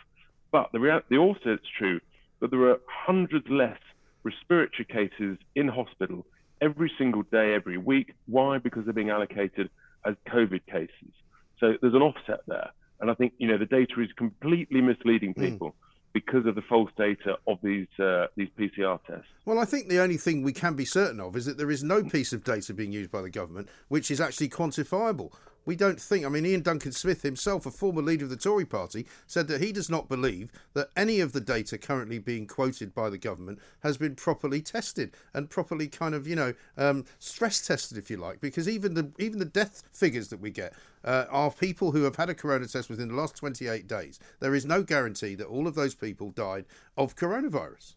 [0.52, 2.02] But the, rea- the also it's true
[2.42, 3.80] that there are hundreds less
[4.24, 6.26] respiratory cases in hospital
[6.62, 8.14] every single day, every week.
[8.28, 8.58] Why?
[8.58, 9.70] Because they're being allocated
[10.06, 11.14] as COVID cases.
[11.60, 12.72] So there's an offset there.
[13.00, 15.42] And I think, you know, the data is completely misleading hmm.
[15.42, 15.70] people.
[15.70, 15.74] Mm
[16.14, 19.28] because of the false data of these uh, these PCR tests.
[19.46, 21.84] Well, I think the only thing we can be certain of is that there is
[21.84, 25.32] no piece of data being used by the government which is actually quantifiable.
[25.66, 26.26] We don't think.
[26.26, 29.62] I mean, Iain Duncan Smith himself, a former leader of the Tory party, said that
[29.62, 33.60] he does not believe that any of the data currently being quoted by the government
[33.82, 38.18] has been properly tested and properly kind of, you know, um, stress tested, if you
[38.18, 38.42] like.
[38.42, 42.16] Because even the even the death figures that we get uh, are people who have
[42.16, 44.20] had a corona test within the last 28 days.
[44.40, 46.66] There is no guarantee that all of those people died
[46.98, 47.96] of coronavirus.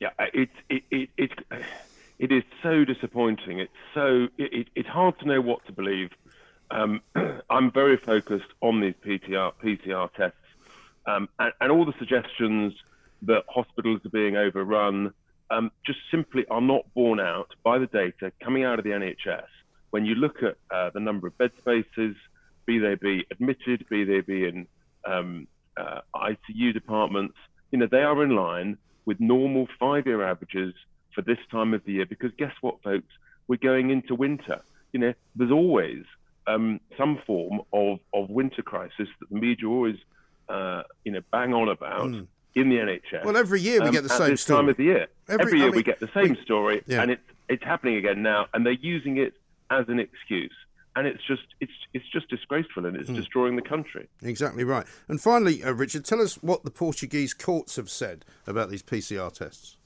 [0.00, 1.34] Yeah, it's it, it, it's
[2.18, 3.58] it is so disappointing.
[3.60, 6.10] It's so it, it's hard to know what to believe.
[6.70, 7.00] um,
[7.50, 10.38] I'm very focused on these PTR, PCR tests
[11.06, 12.72] um, and, and, all the suggestions
[13.22, 15.12] that hospitals are being overrun
[15.50, 19.46] um, just simply are not borne out by the data coming out of the NHS.
[19.90, 22.16] When you look at uh, the number of bed spaces,
[22.66, 24.66] be they be admitted, be they be in
[25.06, 25.46] um,
[25.76, 27.36] uh, ICU departments,
[27.70, 30.74] you know, they are in line with normal five-year averages
[31.14, 32.06] for this time of the year.
[32.06, 33.12] Because guess what, folks?
[33.46, 34.62] We're going into winter.
[34.92, 36.04] You know, there's always
[36.46, 39.96] um, some form of, of winter crisis that the media always,
[40.48, 42.08] uh, you know, bang on about.
[42.08, 42.26] Mm.
[42.56, 43.24] In the NHS.
[43.24, 44.58] Well, every year we um, get the same this story.
[44.58, 45.08] time of the year.
[45.28, 47.02] Every, every year I mean, we get the same we, story, yeah.
[47.02, 49.34] and it's it's happening again now, and they're using it
[49.70, 50.52] as an excuse
[50.96, 53.16] and it's just it's it's just disgraceful and it's mm.
[53.16, 54.08] destroying the country.
[54.22, 54.86] Exactly right.
[55.08, 59.32] And finally, uh, Richard, tell us what the Portuguese courts have said about these PCR
[59.32, 59.76] tests.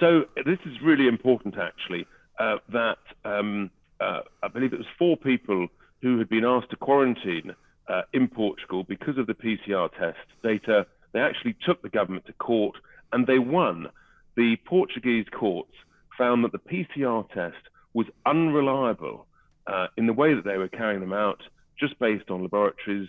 [0.00, 2.06] So this is really important, actually.
[2.38, 5.68] Uh, that um, uh, I believe it was four people
[6.00, 7.54] who had been asked to quarantine
[7.86, 10.86] uh, in Portugal because of the PCR test data.
[11.12, 12.76] They actually took the government to court
[13.12, 13.88] and they won.
[14.36, 15.74] The Portuguese courts
[16.16, 19.26] found that the PCR test was unreliable
[19.66, 21.42] uh, in the way that they were carrying them out,
[21.78, 23.08] just based on laboratories,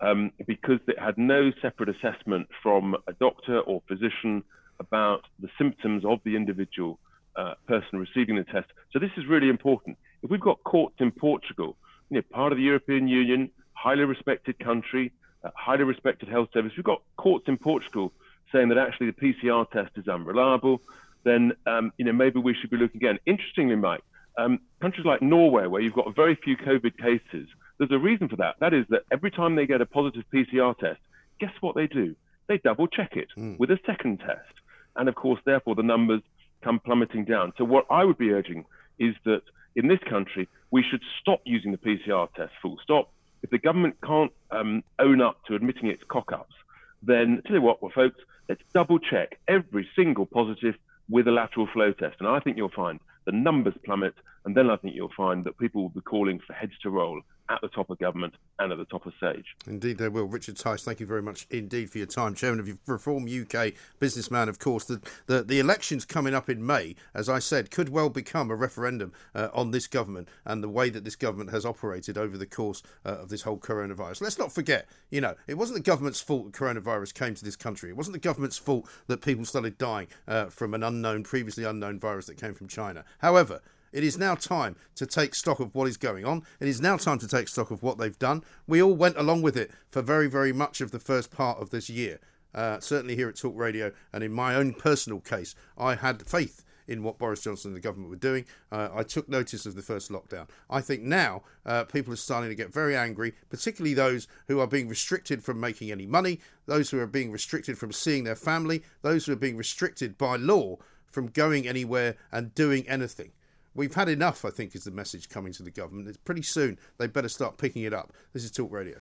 [0.00, 4.42] um, because it had no separate assessment from a doctor or physician
[4.82, 6.98] about the symptoms of the individual
[7.36, 8.68] uh, person receiving the test.
[8.92, 9.96] So this is really important.
[10.22, 11.76] If we've got courts in Portugal,
[12.10, 15.12] you know, part of the European Union, highly respected country,
[15.44, 18.12] uh, highly respected health service, we've got courts in Portugal
[18.52, 20.82] saying that actually the PCR test is unreliable,
[21.24, 23.18] then um, you know maybe we should be looking again.
[23.26, 24.02] Interestingly, Mike,
[24.36, 28.36] um, countries like Norway, where you've got very few COVID cases, there's a reason for
[28.36, 28.56] that.
[28.60, 31.00] That is that every time they get a positive PCR test,
[31.40, 32.14] guess what they do?
[32.48, 33.58] They double check it mm.
[33.58, 34.54] with a second test.
[34.96, 36.22] And of course, therefore, the numbers
[36.62, 37.52] come plummeting down.
[37.58, 38.64] So, what I would be urging
[38.98, 39.42] is that
[39.74, 43.10] in this country, we should stop using the PCR test full stop.
[43.42, 46.54] If the government can't um, own up to admitting its cock ups,
[47.02, 50.76] then tell you what, well, folks, let's double check every single positive
[51.08, 52.16] with a lateral flow test.
[52.20, 55.58] And I think you'll find the numbers plummet, and then I think you'll find that
[55.58, 57.20] people will be calling for heads to roll
[57.52, 59.44] at the top of government and at the top of stage.
[59.66, 60.24] Indeed, they will.
[60.24, 62.34] Richard Tice, thank you very much indeed for your time.
[62.34, 64.84] Chairman of Reform UK, businessman, of course.
[64.84, 68.56] The, the, the elections coming up in May, as I said, could well become a
[68.56, 72.46] referendum uh, on this government and the way that this government has operated over the
[72.46, 74.22] course uh, of this whole coronavirus.
[74.22, 77.90] Let's not forget, you know, it wasn't the government's fault coronavirus came to this country.
[77.90, 82.00] It wasn't the government's fault that people started dying uh, from an unknown, previously unknown
[82.00, 83.04] virus that came from China.
[83.18, 83.60] However,
[83.92, 86.42] it is now time to take stock of what is going on.
[86.60, 88.42] It is now time to take stock of what they've done.
[88.66, 91.70] We all went along with it for very, very much of the first part of
[91.70, 92.18] this year.
[92.54, 96.64] Uh, certainly here at Talk Radio, and in my own personal case, I had faith
[96.88, 98.44] in what Boris Johnson and the government were doing.
[98.70, 100.48] Uh, I took notice of the first lockdown.
[100.68, 104.66] I think now uh, people are starting to get very angry, particularly those who are
[104.66, 108.82] being restricted from making any money, those who are being restricted from seeing their family,
[109.02, 110.76] those who are being restricted by law
[111.10, 113.32] from going anywhere and doing anything.
[113.74, 116.08] We've had enough, I think, is the message coming to the government.
[116.08, 118.12] It's pretty soon they better start picking it up.
[118.32, 118.98] This is Talk Radio.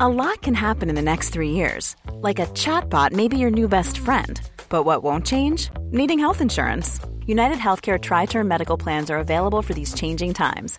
[0.00, 1.94] A lot can happen in the next three years.
[2.14, 4.40] Like a chatbot may be your new best friend.
[4.68, 5.70] But what won't change?
[5.92, 7.00] Needing health insurance.
[7.26, 10.78] United Healthcare Tri Term Medical Plans are available for these changing times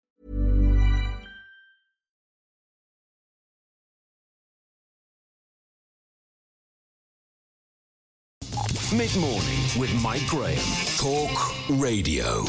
[8.97, 10.59] Mid morning with Mike Graham.
[10.97, 12.43] Talk Radio.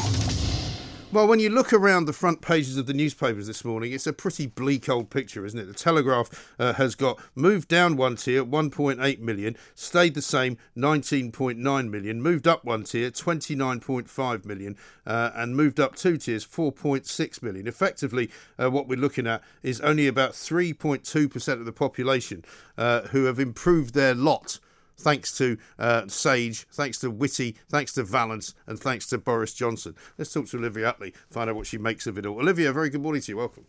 [1.13, 4.11] Well, when you look around the front pages of the newspapers this morning, it's a
[4.11, 5.67] pretty bleak old picture, isn't it?
[5.67, 11.89] The Telegraph uh, has got moved down one tier, 1.8 million, stayed the same, 19.9
[11.89, 14.75] million, moved up one tier, 29.5 million,
[15.07, 17.67] uh, and moved up two tiers, 4.6 million.
[17.67, 18.29] Effectively,
[18.61, 22.43] uh, what we're looking at is only about 3.2% of the population
[22.77, 24.59] uh, who have improved their lot
[24.97, 29.95] thanks to uh, Sage, thanks to Whitty, thanks to Vallance, and thanks to Boris Johnson.
[30.17, 32.39] Let's talk to Olivia Utley, find out what she makes of it all.
[32.39, 33.37] Olivia, very good morning to you.
[33.37, 33.65] Welcome.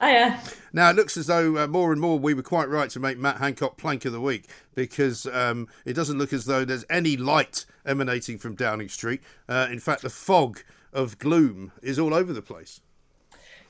[0.00, 0.40] Hiya.
[0.72, 3.16] Now, it looks as though uh, more and more we were quite right to make
[3.16, 7.16] Matt Hancock Plank of the Week because um, it doesn't look as though there's any
[7.16, 9.22] light emanating from Downing Street.
[9.48, 10.60] Uh, in fact, the fog
[10.92, 12.80] of gloom is all over the place.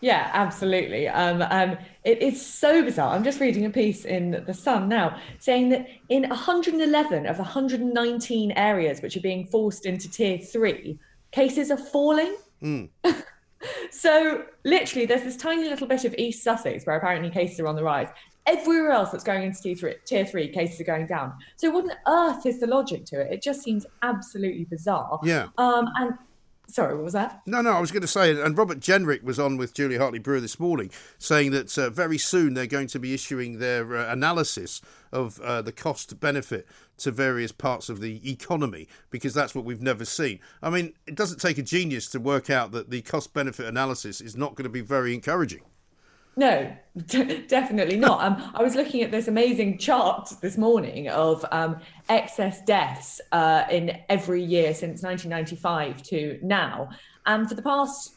[0.01, 1.09] Yeah, absolutely.
[1.09, 3.15] Um, um, it is so bizarre.
[3.15, 8.53] I'm just reading a piece in The Sun now saying that in 111 of 119
[8.53, 10.99] areas which are being forced into tier three,
[11.33, 12.37] cases are falling.
[12.63, 12.91] Mm.
[13.91, 17.77] so, literally, there's this tiny little bit of East Sussex where apparently cases are on
[17.77, 18.09] the rise.
[18.47, 21.33] Everywhere else that's going into tier three, tier three, cases are going down.
[21.57, 23.33] So, what on earth is the logic to it?
[23.33, 25.19] It just seems absolutely bizarre.
[25.23, 25.49] Yeah.
[25.57, 26.13] Um, and
[26.69, 27.43] Sorry, what was that?
[27.47, 30.19] No, no, I was going to say, and Robert Jenrick was on with Julia Hartley
[30.19, 34.11] Brewer this morning, saying that uh, very soon they're going to be issuing their uh,
[34.11, 34.81] analysis
[35.13, 36.67] of uh, the cost benefit
[36.99, 40.41] to various parts of the economy, because that's what we've never seen.
[40.63, 44.21] I mean, it doesn't take a genius to work out that the cost benefit analysis
[44.21, 45.63] is not going to be very encouraging.
[46.37, 46.75] No,
[47.07, 48.25] d- definitely not.
[48.25, 53.65] Um, I was looking at this amazing chart this morning of um, excess deaths uh,
[53.71, 56.91] in every year since 1995 to now.
[57.27, 58.15] And for the past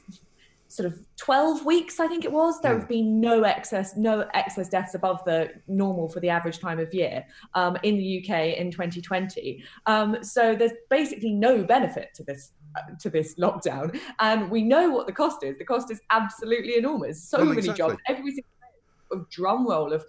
[0.67, 4.67] sort of 12 weeks, I think it was, there have been no excess, no excess
[4.67, 8.71] deaths above the normal for the average time of year um, in the UK in
[8.71, 9.63] 2020.
[9.85, 12.51] Um, so there's basically no benefit to this
[12.99, 15.57] to this lockdown, and we know what the cost is.
[15.57, 17.23] The cost is absolutely enormous.
[17.23, 17.95] So Well, many exactly.
[17.95, 20.05] jobs, every single drum roll of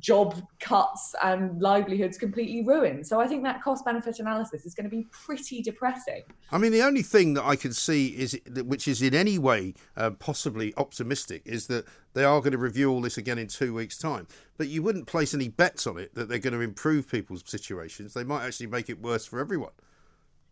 [0.00, 3.06] job cuts and livelihoods completely ruined.
[3.06, 6.22] So I think that cost benefit analysis is going to be pretty depressing.
[6.50, 9.74] I mean, the only thing that I can see is, which is in any way
[9.96, 13.74] uh, possibly optimistic, is that they are going to review all this again in two
[13.74, 14.26] weeks' time.
[14.56, 18.14] But you wouldn't place any bets on it that they're going to improve people's situations.
[18.14, 19.72] They might actually make it worse for everyone.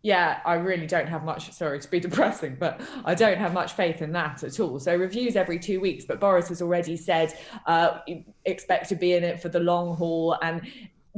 [0.03, 3.71] Yeah, I really don't have much, sorry to be depressing, but I don't have much
[3.71, 4.77] faith in that at all.
[4.79, 7.33] So reviews every two weeks, but Boris has already said
[7.65, 7.99] uh,
[8.43, 10.61] expect to be in it for the long haul and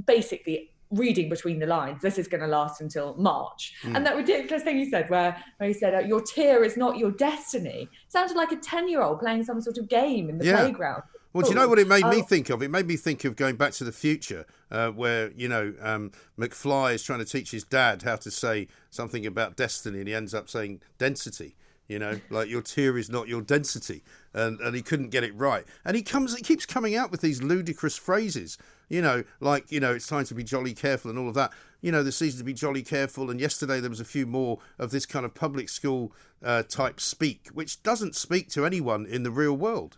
[0.05, 3.73] basically reading between the lines, this is going to last until March.
[3.83, 6.99] And that ridiculous thing he said, where, where he said, uh, your tier is not
[6.99, 10.45] your destiny, sounded like a 10 year old playing some sort of game in the
[10.45, 10.57] Yeah.
[10.61, 11.01] playground.
[11.35, 12.23] Well, do you know what it made me Oh.
[12.23, 12.63] think of?
[12.63, 16.13] It made me think of going back to the future, uh, where you know um,
[16.39, 20.13] McFly is trying to teach his dad how to say something about destiny, and he
[20.15, 21.57] ends up saying density.
[21.89, 24.01] You know, like your tier is not your density,
[24.33, 25.65] and and he couldn't get it right.
[25.83, 28.57] And he comes, he keeps coming out with these ludicrous phrases.
[28.87, 31.51] You know, like you know, it's time to be jolly careful and all of that.
[31.81, 33.29] You know, the season to be jolly careful.
[33.29, 37.01] And yesterday there was a few more of this kind of public school uh, type
[37.01, 39.97] speak, which doesn't speak to anyone in the real world.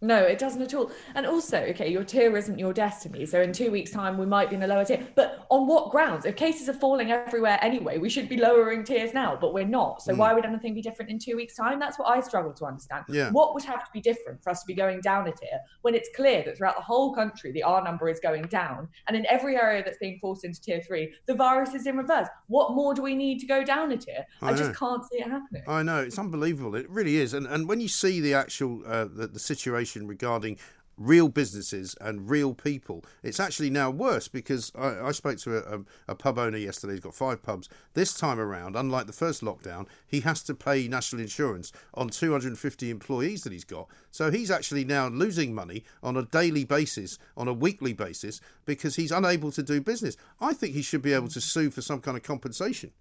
[0.00, 0.92] No, it doesn't at all.
[1.14, 3.26] And also, okay, your tier isn't your destiny.
[3.26, 5.04] So in two weeks' time, we might be in a lower tier.
[5.16, 6.24] But on what grounds?
[6.24, 10.02] If cases are falling everywhere anyway, we should be lowering tiers now, but we're not.
[10.02, 11.80] So why would anything be different in two weeks' time?
[11.80, 13.06] That's what I struggle to understand.
[13.08, 13.30] Yeah.
[13.30, 15.94] What would have to be different for us to be going down a tier when
[15.94, 18.88] it's clear that throughout the whole country, the R number is going down?
[19.08, 22.28] And in every area that's being forced into tier three, the virus is in reverse.
[22.46, 24.24] What more do we need to go down a tier?
[24.42, 25.64] I, I just can't see it happening.
[25.66, 26.76] I know it's unbelievable.
[26.76, 27.34] It really is.
[27.34, 30.58] And and when you see the actual uh, the, the situation regarding
[30.98, 35.78] real businesses and real people, it's actually now worse because I, I spoke to a,
[35.78, 36.94] a, a pub owner yesterday.
[36.94, 37.68] He's got five pubs.
[37.94, 42.90] This time around, unlike the first lockdown, he has to pay national insurance on 250
[42.90, 43.88] employees that he's got.
[44.10, 48.96] So he's actually now losing money on a daily basis, on a weekly basis, because
[48.96, 50.16] he's unable to do business.
[50.40, 52.92] I think he should be able to sue for some kind of compensation.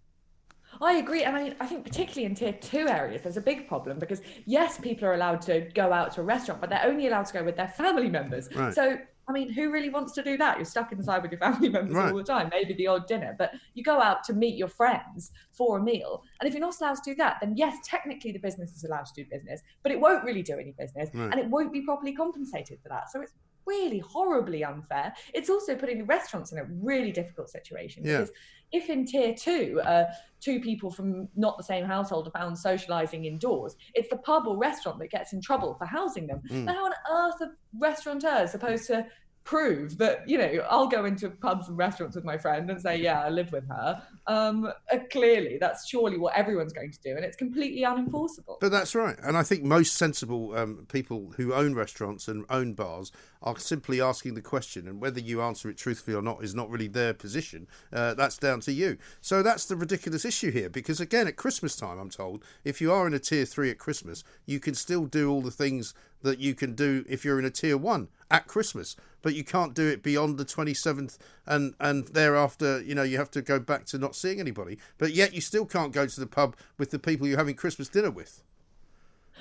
[0.82, 1.24] I agree.
[1.24, 4.22] And I mean, I think particularly in tier two areas, there's a big problem because,
[4.46, 7.34] yes, people are allowed to go out to a restaurant, but they're only allowed to
[7.34, 8.48] go with their family members.
[8.54, 8.74] Right.
[8.74, 8.98] So,
[9.30, 10.58] I mean, who really wants to do that?
[10.58, 12.12] You're stuck inside with your family members Right.
[12.12, 15.32] all the time, maybe the odd dinner, but you go out to meet your friends
[15.52, 16.24] for a meal.
[16.40, 19.06] And if you're not allowed to do that, then yes, technically the business is allowed
[19.06, 21.32] to do business, but it won't really do any business Right.
[21.32, 23.10] and it won't be properly compensated for that.
[23.12, 23.34] So it's
[23.68, 25.14] really horribly unfair.
[25.34, 28.20] It's also putting the restaurants in a really difficult situation Yeah.
[28.20, 28.32] because
[28.72, 30.06] if in tier two, uh,
[30.42, 34.58] two people from not the same household are found socializing indoors, it's the pub or
[34.58, 36.42] restaurant that gets in trouble for housing them.
[36.50, 36.66] Mm.
[36.66, 39.06] Now, how on earth are restaurateurs supposed to
[39.48, 42.98] prove that you know I'll go into pubs and restaurants with my friend and say
[42.98, 44.04] yeah I live with her.
[44.28, 48.58] Um, uh, clearly, that's surely what everyone's going to do, and it's completely unenforceable.
[48.60, 52.74] But that's right, and I think most sensible um, people who own restaurants and own
[52.74, 56.56] bars are simply asking the question, and whether you answer it truthfully or not is
[56.56, 57.68] not really their position.
[57.92, 58.98] Uh, that's down to you.
[59.22, 62.92] So that's the ridiculous issue here, because again, at Christmas time, I'm told if you
[62.92, 66.40] are in a tier three at Christmas, you can still do all the things that
[66.40, 69.88] you can do if you're in a tier one at Christmas, but you can't do
[69.88, 73.98] it beyond the 27th, and and thereafter, you know, you have to go back to
[73.98, 74.78] not seeing anybody.
[74.98, 77.90] But yet, you still can't go to the pub with the people you're having Christmas
[77.90, 78.44] dinner with.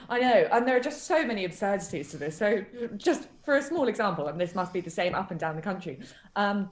[0.08, 2.36] I know, and there are just so many absurdities to this.
[2.36, 2.64] So,
[2.96, 5.62] just for a small example, and this must be the same up and down the
[5.62, 5.98] country.
[6.36, 6.70] Um,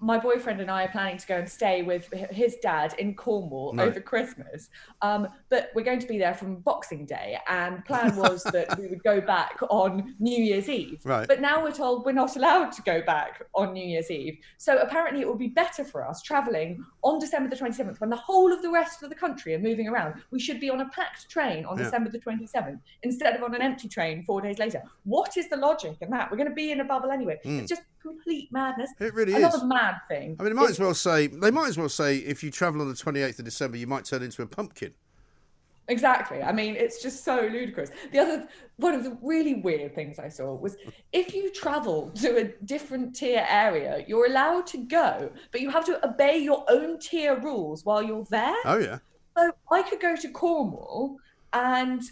[0.00, 3.72] my boyfriend and I are planning to go and stay with his dad in Cornwall
[3.72, 3.84] no.
[3.84, 4.70] over Christmas.
[5.02, 8.86] Um, but we're going to be there from Boxing Day, and plan was that we
[8.88, 11.00] would go back on New Year's Eve.
[11.04, 11.28] Right.
[11.28, 14.38] But now we're told we're not allowed to go back on New Year's Eve.
[14.56, 18.16] So apparently, it would be better for us travelling on December the 27th when the
[18.16, 20.14] whole of the rest of the country are moving around.
[20.30, 21.84] We should be on a packed train on yeah.
[21.84, 24.82] December the 27th instead of on an empty train four days later.
[25.04, 26.30] What is the logic in that?
[26.30, 27.38] We're going to be in a bubble anyway.
[27.44, 27.60] Mm.
[27.60, 28.90] It's just complete madness.
[29.00, 29.64] It really Another is.
[29.64, 30.36] mad thing.
[30.38, 32.80] I mean, it might as well say they might as well say if you travel
[32.80, 34.94] on the 28th of December, you might turn into a pumpkin.
[35.88, 36.42] Exactly.
[36.42, 37.90] I mean, it's just so ludicrous.
[38.12, 40.76] The other one of the really weird things I saw was
[41.12, 45.86] if you travel to a different tier area, you're allowed to go, but you have
[45.86, 48.56] to obey your own tier rules while you're there.
[48.66, 48.98] Oh yeah.
[49.36, 51.16] So I could go to Cornwall
[51.54, 52.02] and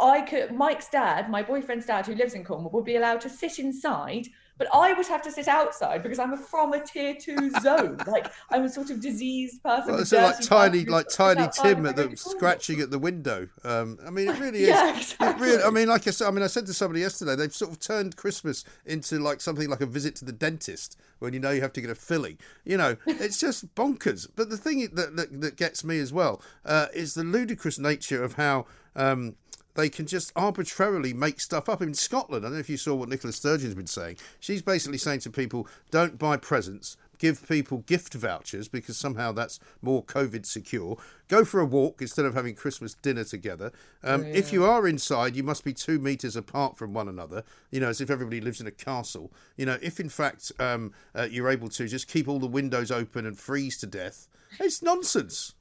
[0.00, 3.28] I could Mike's dad, my boyfriend's dad who lives in Cornwall, would be allowed to
[3.28, 4.28] sit inside
[4.58, 7.98] but I would have to sit outside because I'm from a tier two zone.
[8.06, 9.92] like I'm a sort of diseased person.
[9.92, 13.48] Well, it's like tiny, like tiny Tim at the scratching at the window.
[13.64, 14.68] Um, I mean, it really is.
[14.68, 15.46] yeah, exactly.
[15.46, 17.70] Really, I mean, like I said, I mean, I said to somebody yesterday, they've sort
[17.70, 21.50] of turned Christmas into like something like a visit to the dentist when you know
[21.50, 22.38] you have to get a filling.
[22.64, 24.28] You know, it's just bonkers.
[24.34, 28.22] But the thing that that, that gets me as well uh, is the ludicrous nature
[28.22, 28.66] of how.
[28.96, 29.36] Um,
[29.78, 31.80] they can just arbitrarily make stuff up.
[31.80, 34.16] In Scotland, I don't know if you saw what Nicola Sturgeon's been saying.
[34.40, 39.60] She's basically saying to people, don't buy presents, give people gift vouchers because somehow that's
[39.80, 40.96] more COVID secure.
[41.28, 43.70] Go for a walk instead of having Christmas dinner together.
[44.02, 44.32] Um, yeah.
[44.32, 47.44] If you are inside, you must be two meters apart from one another.
[47.70, 49.30] You know, as if everybody lives in a castle.
[49.56, 52.90] You know, if in fact um, uh, you're able to just keep all the windows
[52.90, 54.26] open and freeze to death,
[54.58, 55.54] it's nonsense.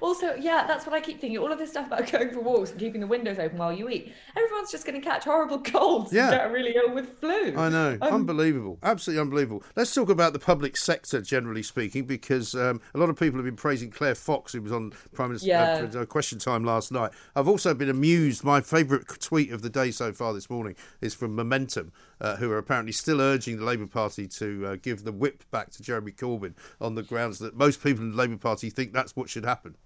[0.00, 1.38] Also, yeah, that's what I keep thinking.
[1.38, 3.88] All of this stuff about going for walks and keeping the windows open while you
[3.88, 4.12] eat.
[4.36, 6.28] Everyone's just going to catch horrible colds yeah.
[6.28, 7.56] and get really ill with flu.
[7.56, 7.98] I know.
[8.00, 8.78] Um, unbelievable.
[8.82, 9.62] Absolutely unbelievable.
[9.76, 13.44] Let's talk about the public sector, generally speaking, because um, a lot of people have
[13.44, 16.00] been praising Claire Fox, who was on Prime Minister's uh, yeah.
[16.00, 17.10] uh, Question Time last night.
[17.34, 18.44] I've also been amused.
[18.44, 22.50] My favourite tweet of the day so far this morning is from Momentum, uh, who
[22.50, 26.12] are apparently still urging the Labour Party to uh, give the whip back to Jeremy
[26.12, 29.44] Corbyn on the grounds that most people in the Labour Party think that's what should
[29.44, 29.76] happen.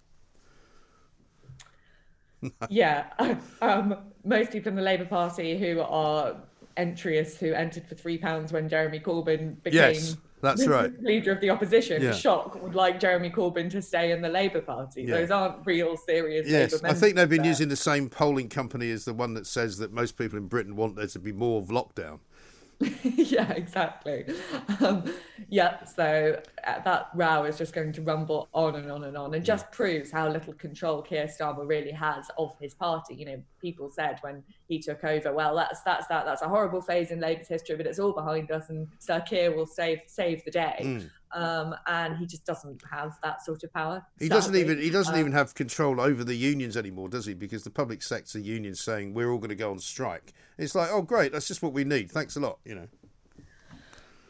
[2.68, 3.06] yeah,
[3.62, 6.36] um, most people in the Labour Party who are
[6.76, 10.92] entryists who entered for three pounds when Jeremy Corbyn became yes, that's right.
[11.02, 12.02] leader of the opposition.
[12.02, 12.12] Yeah.
[12.12, 15.02] Shock would like Jeremy Corbyn to stay in the Labour Party.
[15.02, 15.16] Yeah.
[15.16, 16.48] Those aren't real serious.
[16.48, 17.48] Yes, I think they've been there.
[17.48, 20.76] using the same polling company as the one that says that most people in Britain
[20.76, 22.20] want there to be more of lockdown.
[23.02, 24.24] yeah, exactly.
[24.80, 25.04] Um,
[25.48, 29.34] yeah, so uh, that row is just going to rumble on and on and on,
[29.34, 33.14] and just proves how little control Keir Starmer really has of his party.
[33.14, 36.24] You know, people said when he took over, "Well, that's that's that.
[36.24, 39.54] That's a horrible phase in Labour's history, but it's all behind us, and Sir Keir
[39.54, 41.10] will save save the day." Mm.
[41.34, 44.06] Um, and he just doesn't have that sort of power.
[44.18, 44.36] He sadly.
[44.36, 47.34] doesn't even he doesn't um, even have control over the unions anymore, does he?
[47.34, 50.32] Because the public sector unions saying we're all going to go on strike.
[50.58, 52.10] It's like, oh great, that's just what we need.
[52.10, 52.88] Thanks a lot, you know.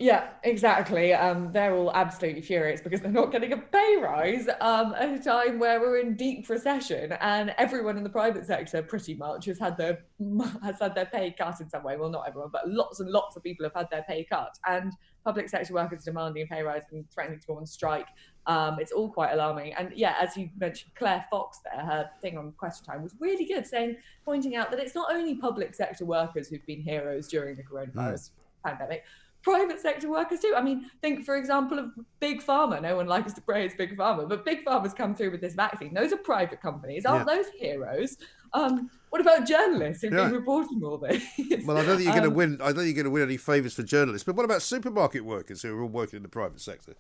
[0.05, 1.15] Yeah, exactly.
[1.15, 5.19] Um, they're all absolutely furious because they're not getting a pay rise um, at a
[5.19, 9.59] time where we're in deep recession, and everyone in the private sector pretty much has
[9.59, 10.05] had their
[10.63, 11.97] has had their pay cut in some way.
[11.97, 14.93] Well, not everyone, but lots and lots of people have had their pay cut, and
[15.25, 18.09] public sector workers demanding a pay rise and threatening to go on strike.
[18.47, 19.73] Um, it's all quite alarming.
[19.73, 23.47] And yeah, as you mentioned, Claire Fox there, her thing on Question Time was really
[23.47, 23.97] good, saying
[24.27, 27.95] pointing out that it's not only public sector workers who've been heroes during the coronavirus
[27.95, 28.31] mm.
[28.67, 29.03] pandemic
[29.45, 30.55] private sector workers too.
[30.57, 32.82] I mean, think for example of Big Pharma.
[32.82, 35.95] No one likes to praise Big Pharma, but Big Pharma's come through with this vaccine.
[35.95, 37.05] Those are private companies.
[37.05, 37.36] Aren't yeah.
[37.36, 38.16] those heroes?
[38.55, 40.24] Um, what about journalists who've yeah.
[40.24, 41.22] been reporting all this?
[41.64, 42.59] well, I don't think you're um, going to win.
[42.61, 44.24] I don't think you're going to win any favours for journalists.
[44.24, 46.95] But what about supermarket workers who are all working in the private sector?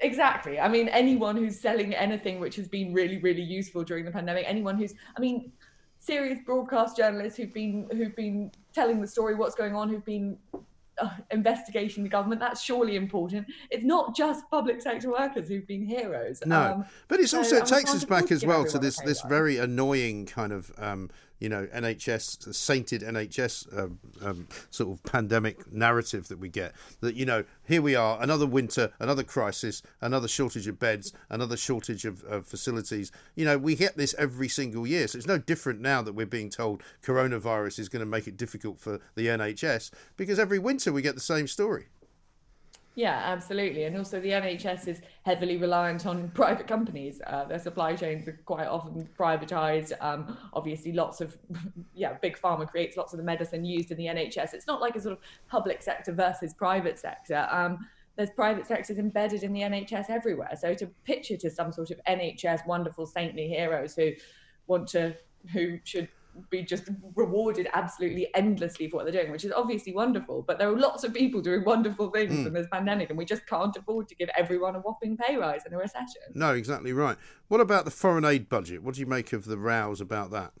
[0.00, 0.58] Exactly.
[0.58, 4.44] I mean, anyone who's selling anything which has been really, really useful during the pandemic.
[4.46, 5.52] Anyone who's, I mean,
[6.00, 10.36] serious broadcast journalists who've been who've been telling the story, what's going on, who've been
[11.30, 12.40] investigating the government.
[12.40, 13.46] That's surely important.
[13.70, 16.42] It's not just public sector workers who've been heroes.
[16.46, 19.22] No, um, but it's so also it takes us back as well to this this
[19.22, 21.10] very annoying kind of um,
[21.44, 26.72] you know NHS sainted NHS um, um, sort of pandemic narrative that we get.
[27.00, 31.58] That you know here we are another winter, another crisis, another shortage of beds, another
[31.58, 33.12] shortage of, of facilities.
[33.34, 36.24] You know we get this every single year, so it's no different now that we're
[36.24, 40.94] being told coronavirus is going to make it difficult for the NHS because every winter
[40.94, 41.88] we get the same story.
[42.96, 43.84] Yeah, absolutely.
[43.84, 47.20] And also, the NHS is heavily reliant on private companies.
[47.26, 49.92] Uh, their supply chains are quite often privatized.
[50.00, 51.36] Um, obviously, lots of,
[51.94, 54.54] yeah, big pharma creates lots of the medicine used in the NHS.
[54.54, 55.18] It's not like a sort of
[55.48, 57.48] public sector versus private sector.
[57.50, 57.84] Um,
[58.16, 60.52] there's private sectors embedded in the NHS everywhere.
[60.56, 64.12] So to it as some sort of NHS wonderful saintly heroes who
[64.68, 65.16] want to,
[65.52, 66.08] who should
[66.50, 70.42] be just rewarded absolutely endlessly for what they're doing, which is obviously wonderful.
[70.42, 72.46] But there are lots of people doing wonderful things Mm.
[72.46, 75.62] in this pandemic, and we just can't afford to give everyone a whopping pay rise
[75.66, 76.22] in a recession.
[76.34, 77.16] No, exactly right.
[77.48, 78.82] What about the foreign aid budget?
[78.82, 80.52] What do you make of the rows about that?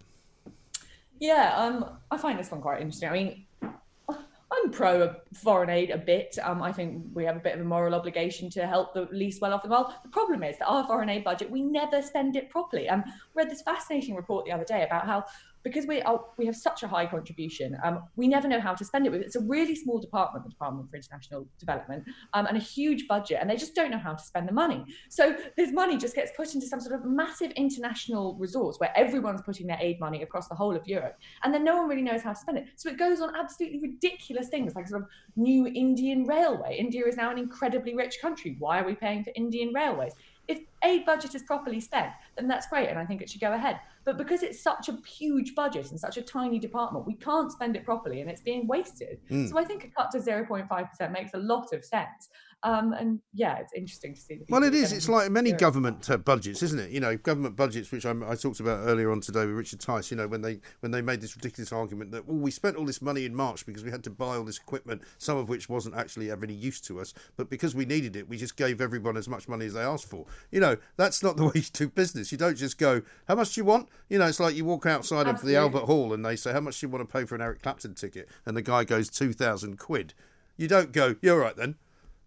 [1.20, 3.08] Yeah, um, I find this one quite interesting.
[3.08, 6.38] I mean, I'm pro foreign aid a bit.
[6.42, 9.40] Um, I think we have a bit of a moral obligation to help the least
[9.40, 9.92] well off in the world.
[10.02, 12.88] The problem is that our foreign aid budget, we never spend it properly.
[12.88, 15.24] Um, I read this fascinating report the other day about how
[15.64, 18.84] because we are we have such a high contribution, um, we never know how to
[18.84, 19.10] spend it.
[19.10, 22.04] With it's a really small department, the Department for International Development,
[22.34, 24.84] um, and a huge budget, and they just don't know how to spend the money.
[25.08, 29.42] So this money just gets put into some sort of massive international resource where everyone's
[29.42, 32.22] putting their aid money across the whole of Europe, and then no one really knows
[32.22, 32.66] how to spend it.
[32.76, 36.76] So it goes on absolutely ridiculous things like sort of new Indian railway.
[36.78, 38.56] India is now an incredibly rich country.
[38.58, 40.12] Why are we paying for Indian railways?
[40.46, 43.52] If aid budget is properly spent, then that's great, and I think it should go
[43.52, 43.80] ahead.
[44.04, 47.76] But because it's such a huge budget and such a tiny department, we can't spend
[47.76, 49.20] it properly, and it's being wasted.
[49.30, 49.48] Mm.
[49.48, 52.28] So I think a cut to zero point five percent makes a lot of sense.
[52.64, 54.36] Um, and yeah, it's interesting to see.
[54.36, 54.90] The Well, it is.
[54.90, 56.90] It's like many government uh, budgets, isn't it?
[56.90, 60.10] You know, government budgets, which I'm, I talked about earlier on today with Richard Tice.
[60.10, 62.86] You know, when they when they made this ridiculous argument that well, we spent all
[62.86, 65.68] this money in March because we had to buy all this equipment, some of which
[65.68, 68.80] wasn't actually of any use to us, but because we needed it, we just gave
[68.80, 70.24] everyone as much money as they asked for.
[70.50, 72.32] You know, that's not the way you do business.
[72.32, 74.86] You don't just go, "How much do you want?" You know, it's like you walk
[74.86, 77.26] outside of the Albert Hall and they say, "How much do you want to pay
[77.26, 80.14] for an Eric Clapton ticket?" And the guy goes, 2,000 quid.
[80.56, 81.74] You don't go, "You're right then."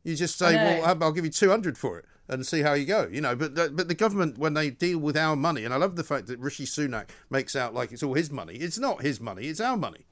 [0.07, 3.09] You just say, well, I'll give you 200 for it and see how you go,
[3.11, 3.35] you know.
[3.35, 6.03] But the, but the government, when they deal with our money, and I love the
[6.03, 8.55] fact that Rishi Sunak makes out like it's all his money.
[8.55, 10.05] It's not his money, it's our money.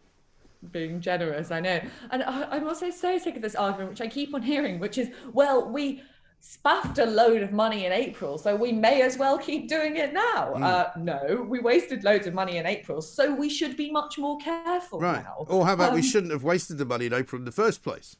[0.71, 1.49] being generous.
[1.49, 1.79] I know,
[2.11, 4.97] and I, I'm also so sick of this argument, which I keep on hearing, which
[4.97, 6.01] is, well, we
[6.41, 10.11] spaffed a load of money in April, so we may as well keep doing it
[10.13, 10.53] now.
[10.55, 10.63] Hmm.
[10.63, 14.37] Uh, no, we wasted loads of money in April, so we should be much more
[14.39, 15.23] careful Right.
[15.23, 15.45] now.
[15.47, 17.81] Or how about we Um, shouldn't have wasted the money in April in the first
[17.81, 18.17] place?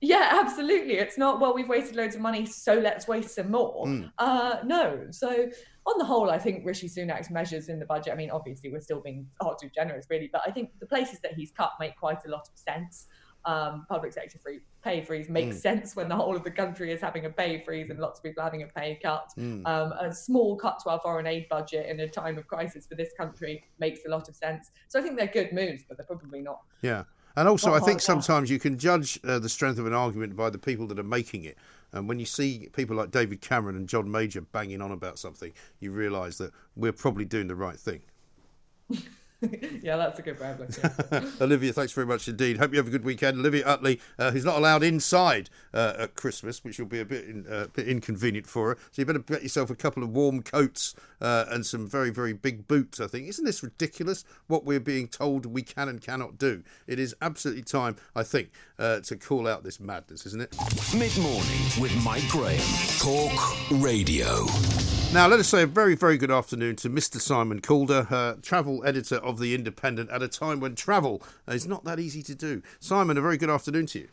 [0.00, 0.94] Yeah, absolutely.
[0.94, 3.86] It's not, well, we've wasted loads of money, so let's waste some more.
[3.86, 4.12] Mm.
[4.18, 5.06] Uh, no.
[5.10, 5.48] So,
[5.86, 8.80] on the whole, I think Rishi Sunak's measures in the budget, I mean, obviously, we're
[8.80, 11.96] still being far too generous, really, but I think the places that he's cut make
[11.96, 13.06] quite a lot of sense.
[13.44, 15.60] Um, public sector free pay freeze makes Mm.
[15.60, 18.24] sense when the whole of the country is having a pay freeze and lots of
[18.24, 19.30] people having a pay cut.
[19.38, 19.66] Mm.
[19.66, 22.94] Um, a small cut to our foreign aid budget in a time of crisis for
[22.96, 24.70] this country makes a lot of sense.
[24.88, 27.04] So I think they're good moves, but they're probably not Yeah.
[27.36, 30.50] And also, I think sometimes you can judge uh, the strength of an argument by
[30.50, 31.56] the people that are making it.
[31.92, 35.52] And when you see people like David Cameron and John Major banging on about something,
[35.80, 38.02] you realise that we're probably doing the right thing.
[39.82, 41.32] yeah, that's a good way of looking at it.
[41.40, 42.56] Olivia, thanks very much indeed.
[42.56, 43.38] Hope you have a good weekend.
[43.38, 47.24] Olivia Utley, uh, who's not allowed inside uh, at Christmas, which will be a bit,
[47.24, 48.78] in, uh, bit inconvenient for her.
[48.90, 52.32] So you better get yourself a couple of warm coats uh, and some very, very
[52.32, 53.28] big boots, I think.
[53.28, 56.64] Isn't this ridiculous what we're being told we can and cannot do?
[56.88, 60.56] It is absolutely time, I think, uh, to call out this madness, isn't it?
[60.96, 62.58] Mid morning with Mike Graham.
[62.98, 64.46] Talk Radio.
[65.10, 67.18] Now, let us say a very, very good afternoon to Mr.
[67.18, 71.84] Simon Calder, uh, travel editor of The Independent, at a time when travel is not
[71.84, 72.62] that easy to do.
[72.80, 74.08] Simon, a very good afternoon to you.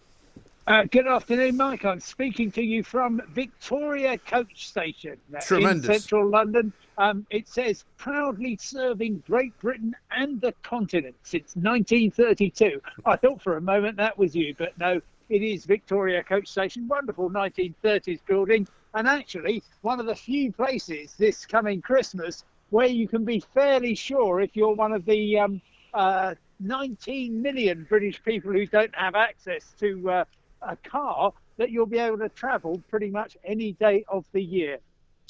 [0.68, 1.86] Uh, good afternoon, Mike.
[1.86, 5.86] I'm speaking to you from Victoria Coach Station uh, Tremendous.
[5.86, 6.74] in central London.
[6.98, 12.82] Um, it says proudly serving Great Britain and the continent since 1932.
[13.06, 15.00] I thought for a moment that was you, but no,
[15.30, 16.88] it is Victoria Coach Station.
[16.88, 22.44] Wonderful 1930s building, and actually one of the few places this coming Christmas
[22.76, 25.62] where you can be fairly sure if you're one of the um,
[25.94, 30.26] uh, 19 million British people who don't have access to uh,
[30.62, 34.80] a car that you'll be able to travel pretty much any day of the year.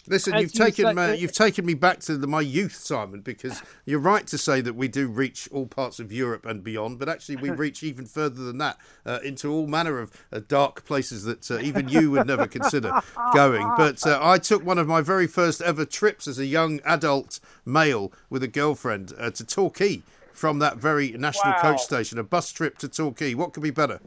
[0.07, 3.61] Listen, you've you taken uh, you've taken me back to the, my youth, Simon, because
[3.85, 7.09] you're right to say that we do reach all parts of Europe and beyond, but
[7.09, 11.23] actually we reach even further than that uh, into all manner of uh, dark places
[11.23, 13.01] that uh, even you would never consider
[13.33, 13.67] going.
[13.77, 17.39] But uh, I took one of my very first ever trips as a young adult
[17.65, 20.01] male with a girlfriend uh, to Torquay
[20.31, 21.61] from that very national Wow.
[21.61, 23.33] coach station, a bus trip to Torquay.
[23.33, 23.99] What could be better?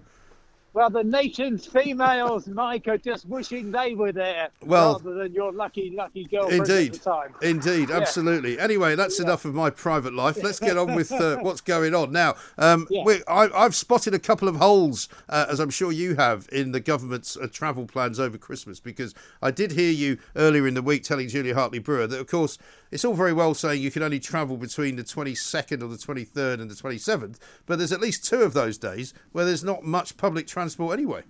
[0.78, 5.50] Well, the nation's females, Mike, are just wishing they were there Well- rather than your
[5.50, 7.34] lucky, lucky girlfriend Indeed, at the time.
[7.42, 8.60] indeed, absolutely.
[8.60, 10.40] Anyway, that's enough of my private life.
[10.40, 12.36] Let's get on with uh, what's going on now.
[12.58, 13.02] Um, Yeah.
[13.26, 16.78] I, I've spotted a couple of holes, uh, as I'm sure you have, in the
[16.78, 18.78] government's uh, travel plans over Christmas.
[18.78, 22.28] Because I did hear you earlier in the week telling Julia Hartley Brewer that, of
[22.28, 22.56] course,
[22.92, 26.60] it's all very well saying you can only travel between the 22nd or the 23rd
[26.60, 30.16] and the 27th, but there's at least two of those days where there's not much
[30.16, 31.22] public transport anyway.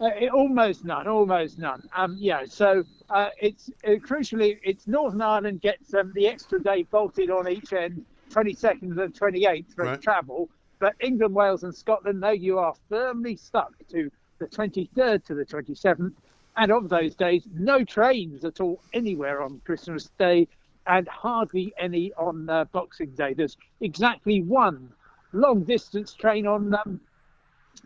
[0.00, 1.82] Uh, it- almost none, almost none.
[1.94, 6.82] Um, yeah, so uh, it's uh, crucially, it's Northern Ireland gets um, the extra day
[6.90, 10.00] bolted on each end, 22nd and 28th for Right.
[10.00, 10.48] travel.
[10.80, 15.44] But England, Wales, and Scotland, though, you are firmly stuck to the 23rd to the
[15.44, 16.12] 27th.
[16.56, 20.46] And of those days, no trains at all anywhere on Christmas Day,
[20.86, 23.32] and hardly any on uh, Boxing Day.
[23.32, 24.92] There's exactly one
[25.32, 27.00] long distance train on um,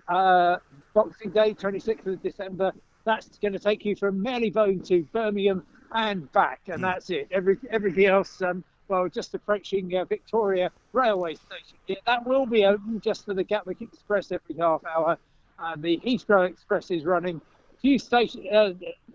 [0.08, 0.56] uh,
[0.94, 2.72] Boxing Day, 26th of December.
[3.04, 7.28] That's going to take you from Marylebone to Birmingham and back, and that's it.
[7.30, 11.78] Every everything else, um, well, just approaching uh, Victoria Railway Station.
[11.86, 15.18] Yeah, that will be open just for the Gatwick Express every half hour.
[15.58, 17.40] Uh, the Heathrow Express is running.
[17.80, 18.72] Few station, uh,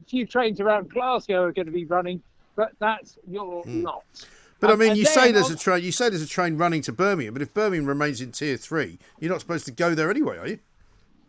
[0.07, 2.21] few trains around Glasgow are going to be running,
[2.55, 4.03] but that's your lot.
[4.63, 5.83] But I mean, you say there's on- a train.
[5.83, 8.97] You say there's a train running to Birmingham, but if Birmingham remains in tier three,
[9.19, 10.59] you're not supposed to go there anyway, are you?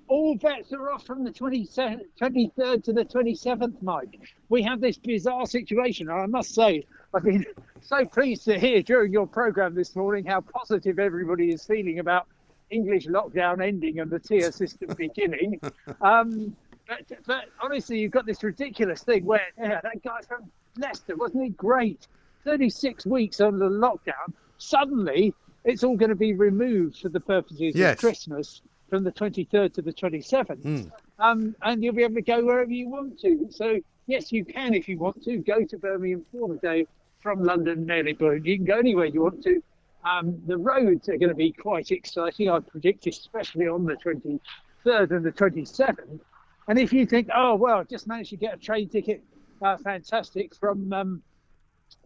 [0.07, 4.21] all bets are off from the 27th, 23rd to the 27th, Mike.
[4.49, 7.45] We have this bizarre situation, and I must say, I've been
[7.81, 12.27] so pleased to hear during your programme this morning how positive everybody is feeling about
[12.71, 15.61] English lockdown ending and the tier system beginning.
[16.01, 16.55] Um,
[16.87, 21.45] but, but honestly, you've got this ridiculous thing where yeah, that guy from Leicester, wasn't
[21.45, 22.07] he great?
[22.45, 24.33] 36 weeks under lockdown.
[24.59, 25.35] Suddenly,
[25.65, 27.95] it's all going to be removed for the purposes Yes.
[27.95, 30.63] of Christmas from the 23rd to the 27th.
[30.63, 30.89] Hmm.
[31.19, 33.49] Um, and you'll be able to go wherever you want to.
[33.51, 36.87] So, yes, you can, if you want to, go to Birmingham for the day
[37.21, 38.45] from London, Marylebone.
[38.45, 39.63] You can go anywhere you want to.
[40.05, 45.11] Um, the roads are going to be quite exciting, I predict, especially on the 23rd
[45.13, 46.21] and the 27th.
[46.69, 49.23] And if you think, oh, well, I just managed to get a train ticket,
[49.63, 51.23] uh, fantastic, from um,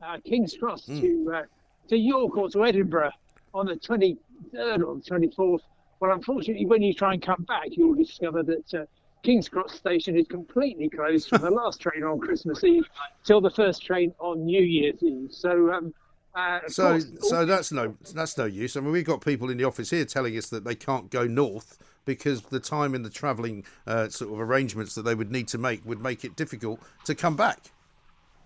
[0.03, 1.43] uh, King's Cross to uh,
[1.89, 3.13] to York or to Edinburgh
[3.55, 5.61] on the 23rd or the 24th.
[6.01, 8.85] Well, unfortunately, when you try and come back, you'll discover that uh,
[9.23, 12.89] King's Cross station is completely closed from the last train on Christmas Eve
[13.25, 15.33] till the first train on New Year's Eve.
[15.33, 15.95] So, um,
[16.35, 18.77] uh, So, course, so that's no, that's no use.
[18.77, 21.27] I mean, we've got people in the office here telling us that they can't go
[21.27, 25.49] north because the time and the travelling uh, sort of arrangements that they would need
[25.49, 27.71] to make would make it difficult to come back.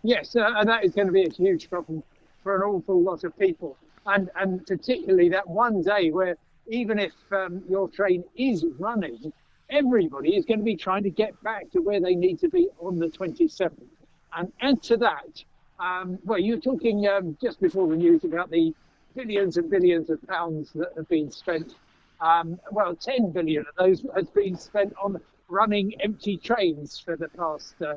[0.03, 2.03] Yes, uh, and that is going to be a huge problem
[2.43, 3.77] for an awful lot of people,
[4.07, 6.37] and and particularly that one day where
[6.69, 9.33] even if um, your train is running,
[9.71, 12.69] everybody is going to be trying to get back to where they need to be
[12.81, 13.89] on the 27th.
[14.37, 15.45] And add to that,
[15.79, 18.75] um, well, you're talking um, just before the news about the
[19.15, 21.75] billions and billions of pounds that have been spent.
[22.21, 27.29] Um, well, 10 billion of those has been spent on running empty trains for the
[27.29, 27.95] past uh,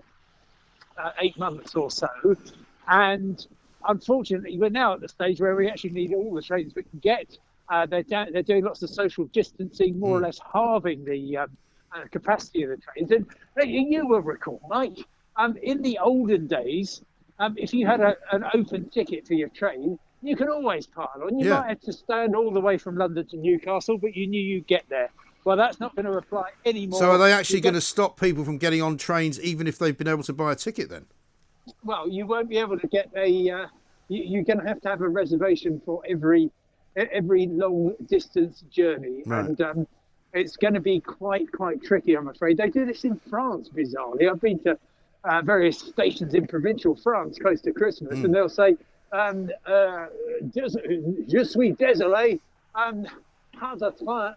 [1.01, 2.07] uh, eight months or so.
[2.87, 3.45] And
[3.87, 6.99] unfortunately, we're now at the stage where we actually need all the trains we can
[6.99, 7.37] get.
[7.71, 11.57] Uh, they're, da- they're doing lots of social distancing, more or less halving the um,
[11.95, 13.11] uh, capacity of the trains.
[13.11, 13.25] And
[13.71, 14.97] you you will recall, Mike,
[15.35, 17.01] um, in the olden days,
[17.39, 21.09] um, if you had a, an open ticket for your train, you could always pile
[21.23, 21.37] on.
[21.39, 21.59] You Yeah.
[21.59, 24.67] might have to stand all the way from London to Newcastle, but you knew you'd
[24.67, 25.09] get there.
[25.45, 26.99] Well, that's not going to apply anymore.
[26.99, 29.97] So, are they actually going to stop people from getting on trains even if they've
[29.97, 30.89] been able to buy a ticket?
[30.89, 31.05] Then,
[31.83, 33.49] well, you won't be able to get a.
[33.51, 33.67] Uh,
[34.09, 36.49] you, you're going to have to have a reservation for every
[36.95, 39.45] every long distance journey, Right.
[39.45, 39.87] and um,
[40.33, 42.15] it's going to be quite quite tricky.
[42.17, 43.69] I'm afraid they do this in France.
[43.69, 44.79] Bizarrely, I've been to
[45.25, 48.77] uh, various stations in provincial France close to Christmas, and they'll say,
[49.11, 50.07] um, uh,
[50.55, 52.39] "Je suis désolé,
[52.73, 53.05] um,
[53.59, 54.33] pas de train,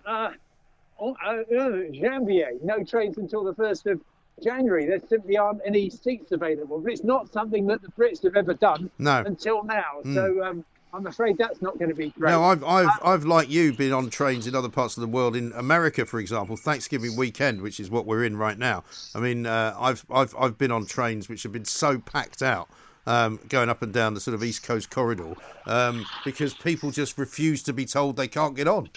[1.01, 2.53] uh, uh, uh, janvier.
[2.63, 4.01] No trains until the first of
[4.43, 4.87] January.
[4.87, 6.81] There simply aren't any seats available.
[6.81, 9.23] But it's not something that the Brits have ever done No.
[9.27, 10.03] until now.
[10.15, 12.31] So um, I'm afraid that's not going to be great.
[12.31, 15.37] No, I've, I've, I've, like you, been on trains in other parts of the world.
[15.37, 18.85] In America, for example, Thanksgiving weekend, which is what we're in right now.
[19.15, 22.69] I mean, uh, I've, I've, I've been on trains which have been so packed out.
[23.07, 25.33] Um, going up and down the sort of East Coast corridor
[25.65, 28.91] um, because people just refuse to be told they can't get on.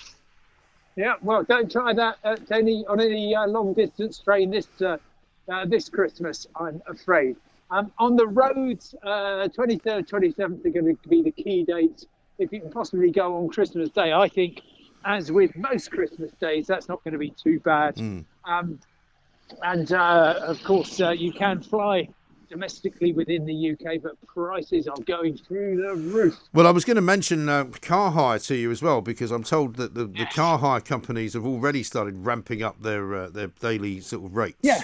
[0.95, 4.97] Yeah, well, don't try that at any on any uh, long distance train this uh,
[5.51, 6.47] uh, this Christmas.
[6.55, 7.35] I'm afraid.
[7.69, 12.05] Um, on the roads, 23rd, uh, 27th are going to be the key dates.
[12.37, 14.61] If you can possibly go on Christmas Day, I think,
[15.05, 17.95] as with most Christmas days, that's not going to be too bad.
[17.95, 18.25] Mm.
[18.43, 18.79] Um,
[19.63, 22.09] and uh, of course, uh, you can fly
[22.51, 26.37] domestically within the UK, but prices are going through the roof.
[26.53, 29.43] Well, I was going to mention uh, car hire to you as well because I'm
[29.43, 30.29] told that the, yes.
[30.29, 34.35] the car hire companies have already started ramping up their uh, their daily sort of
[34.35, 34.57] rates.
[34.61, 34.81] Yeah,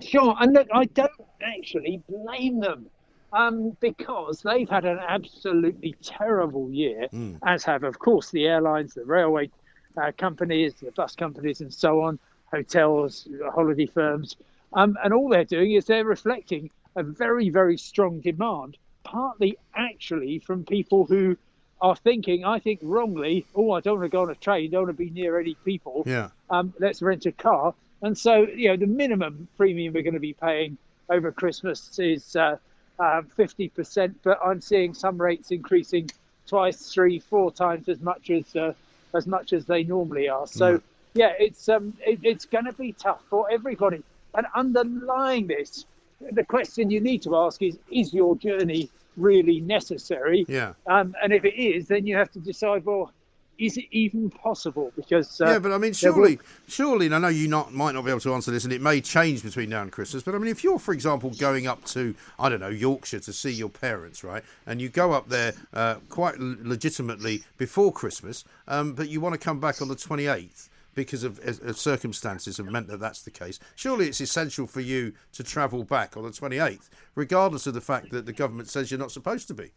[0.00, 0.34] sure.
[0.40, 1.10] And look, I don't
[1.42, 2.86] actually blame them.
[3.34, 7.38] Um, because they've had an absolutely terrible year, mm.
[7.46, 9.50] as have, of course, the airlines, the railway
[9.96, 12.18] uh, companies, the bus companies, and so on,
[12.52, 14.36] hotels, holiday firms.
[14.74, 20.38] Um, and all they're doing is they're reflecting a very, very strong demand, partly actually
[20.38, 21.36] from people who
[21.80, 24.84] are thinking, I think wrongly, oh, I don't want to go on a train, don't
[24.84, 26.04] want to be near any people.
[26.06, 26.28] Yeah.
[26.48, 27.74] Um, let's rent a car.
[28.02, 32.36] And so, you know, the minimum premium we're going to be paying over Christmas is
[32.36, 32.56] uh,
[32.98, 36.10] uh, 50%, but I'm seeing some rates increasing
[36.46, 38.74] twice, three, four times as much as uh,
[39.14, 40.46] as much as they normally are.
[40.46, 40.82] So, mm.
[41.14, 44.02] yeah, it's um, it, it's going to be tough for everybody.
[44.34, 45.84] And underlying this,
[46.32, 50.46] the question you need to ask is: Is your journey really necessary?
[50.48, 50.74] Yeah.
[50.86, 52.84] Um, and if it is, then you have to decide.
[52.84, 53.12] Well,
[53.58, 54.92] is it even possible?
[54.96, 56.44] Because uh, yeah, but I mean, surely, will...
[56.66, 58.80] surely, and I know you not might not be able to answer this, and it
[58.80, 60.22] may change between now and Christmas.
[60.22, 63.32] But I mean, if you're, for example, going up to I don't know Yorkshire to
[63.32, 68.94] see your parents, right, and you go up there uh, quite legitimately before Christmas, um,
[68.94, 71.40] but you want to come back on the 28th because of,
[71.76, 73.58] circumstances have meant that that's the case.
[73.74, 78.10] Surely it's essential for you to travel back on the 28th, regardless of the fact
[78.10, 79.72] that the government says you're not supposed to be.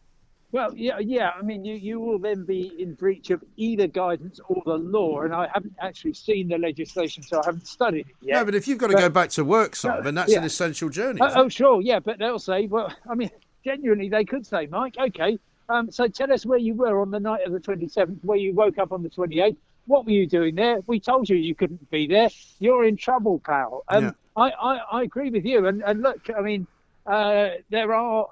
[0.51, 1.31] Well, yeah, yeah.
[1.37, 5.21] I mean, you, you will then be in breach of either guidance or the law,
[5.21, 8.35] and I haven't actually seen the legislation, so I haven't studied it yet.
[8.35, 10.37] No, but if you've got to but, go back to work, Simon, that's yeah.
[10.37, 11.19] an essential journey.
[11.19, 13.31] Uh, oh, sure, yeah, but they'll say, well, I mean,
[13.65, 15.37] genuinely, they could say, Mike, okay,
[15.67, 18.53] um, so tell us where you were on the night of the 27th, where you
[18.53, 19.57] woke up on the 28th.
[19.85, 20.79] What were you doing there?
[20.87, 22.29] We told you you couldn't be there.
[22.59, 23.83] You're in trouble, pal.
[23.87, 24.11] Um, yeah.
[24.35, 25.67] I, I, I agree with you.
[25.67, 26.67] And, and look, I mean,
[27.05, 28.27] uh, there are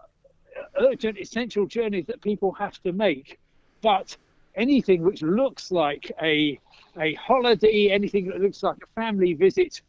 [0.79, 3.39] urgent, essential journeys that people have to make.
[3.81, 4.17] But
[4.55, 6.59] anything which looks like a
[6.99, 9.81] a holiday, anything that looks like a family visit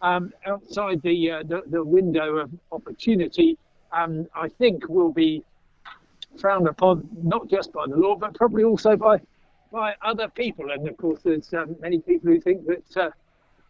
[0.00, 3.58] um, outside the, uh, the, the window of opportunity,
[3.92, 5.42] um, I think will be
[6.38, 9.20] frowned upon not just by the law, but probably also by
[9.72, 10.70] by other people.
[10.70, 13.10] And of course, there's um, many people who think that uh,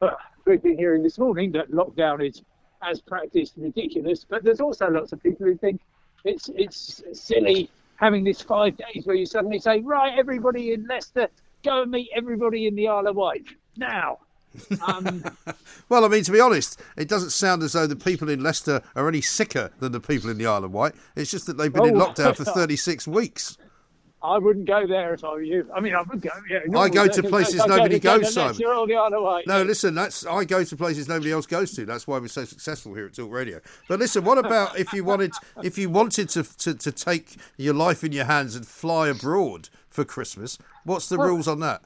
[0.00, 2.42] well, we've been hearing this morning that lockdown is,
[2.82, 4.26] as practiced, ridiculous.
[4.28, 5.80] But there's also lots of people who think
[6.24, 11.28] it's it's silly having this five days where you suddenly say, right, everybody in Leicester,
[11.62, 13.46] go and meet everybody in the Isle of Wight
[13.76, 14.18] now.
[14.86, 15.24] Um,
[15.88, 18.82] well, I mean, to be honest, it doesn't sound as though the people in Leicester
[18.94, 20.92] are any sicker than the people in the Isle of Wight.
[21.16, 23.56] It's just that they've been oh, in lockdown for 36 weeks.
[24.22, 25.68] I wouldn't go there if I were you.
[25.74, 26.30] I mean, I would go.
[26.48, 28.56] Yeah, I go to places go, nobody go, goes, Simon.
[28.56, 29.42] You're the other way.
[29.46, 31.84] No, listen, that's I go to places nobody else goes to.
[31.84, 33.60] That's why we're so successful here at Talk Radio.
[33.88, 37.74] But listen, what about if you wanted if you wanted to to, to take your
[37.74, 40.56] life in your hands and fly abroad for Christmas?
[40.84, 41.82] What's the well, rules on that?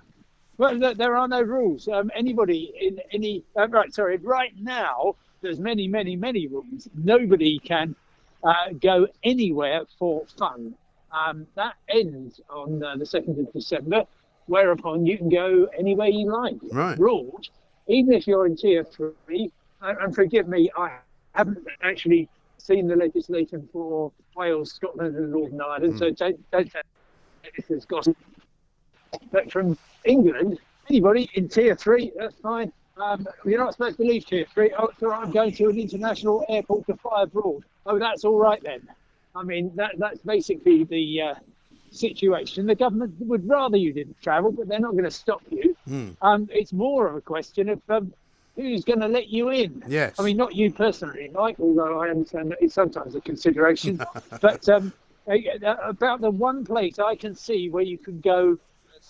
[0.59, 1.89] Well, there are no rules.
[1.89, 3.93] Um, anybody in any uh, right?
[3.95, 6.89] Sorry, right now there's many, many, many rules.
[6.95, 7.95] Nobody can
[8.43, 10.74] uh, go anywhere for fun.
[11.13, 14.05] Um, that ends on uh, the 2nd of December,
[14.47, 16.57] whereupon you can go anywhere you like.
[16.71, 16.99] Right.
[17.89, 19.53] Even if you're in tier three,
[19.83, 20.99] and, and forgive me, I
[21.33, 22.29] haven't actually
[22.59, 25.99] seen the legislation for Wales, Scotland, and Northern Ireland, mm.
[25.99, 26.81] so don't, don't say
[27.57, 28.17] this is gossip.
[29.31, 30.59] But from England,
[30.91, 32.73] anybody in tier three, that's fine.
[32.97, 34.73] Um, you're not supposed to leave tier three.
[34.79, 37.65] Oh, so I'm going to an international airport to fly abroad.
[37.85, 38.89] Oh, that's all right then.
[39.37, 41.34] I mean, that, that's basically the uh,
[41.91, 42.66] situation.
[42.66, 45.76] The government would rather you didn't travel, but they're not going to stop you.
[45.89, 46.16] Mm.
[46.22, 48.12] Um, it's more of a question of um,
[48.57, 49.82] who's going to let you in.
[49.87, 50.18] Yes.
[50.18, 54.01] I mean, not you personally, Mike, although I understand that it's sometimes a consideration.
[54.41, 54.93] but um,
[55.26, 58.59] about the one place I can see where you can go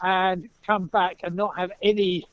[0.03, 2.27] and come back and not have any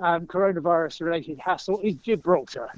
[0.00, 2.70] um, coronavirus related hassle is Gibraltar.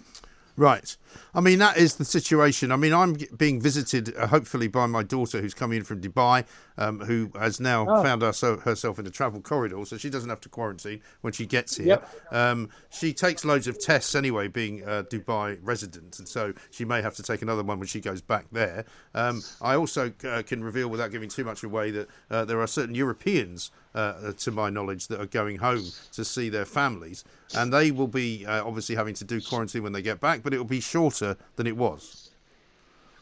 [0.58, 0.96] Right.
[1.36, 2.72] I mean, that is the situation.
[2.72, 6.44] I mean, I'm being visited, uh, hopefully, by my daughter who's coming in from Dubai,
[6.76, 8.02] um, who has now Oh.
[8.02, 11.46] found herself, herself in a travel corridor, so she doesn't have to quarantine when she
[11.46, 11.86] gets here.
[11.86, 12.10] Yep.
[12.32, 17.02] Um, she takes loads of tests anyway, being a Dubai resident, and so she may
[17.02, 18.84] have to take another one when she goes back there.
[19.14, 22.66] Um, I also uh, can reveal, without giving too much away, that uh, there are
[22.66, 27.24] certain Europeans, uh, to my knowledge, that are going home to see their families,
[27.56, 30.52] and they will be uh, obviously having to do quarantine when they get back, but
[30.54, 32.30] it will be shorter than it was.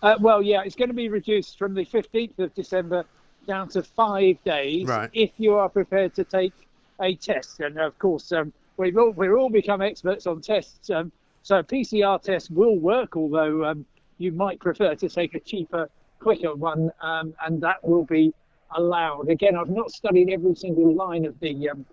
[0.02, 3.04] Uh, well, yeah, it's going to be reduced from the 15th of December
[3.46, 5.08] down to five days Right.
[5.12, 6.52] if you are prepared to take
[7.00, 7.60] a test.
[7.60, 10.90] And of course, um, we've all, we've all become experts on tests.
[10.90, 11.12] Um,
[11.42, 13.86] so PCR tests will work, although um,
[14.18, 15.88] you might prefer to take a cheaper,
[16.20, 18.34] quicker one, um, and that will be
[18.74, 19.28] allowed.
[19.28, 21.70] Again, I've not studied every single line of the.
[21.70, 21.86] Um,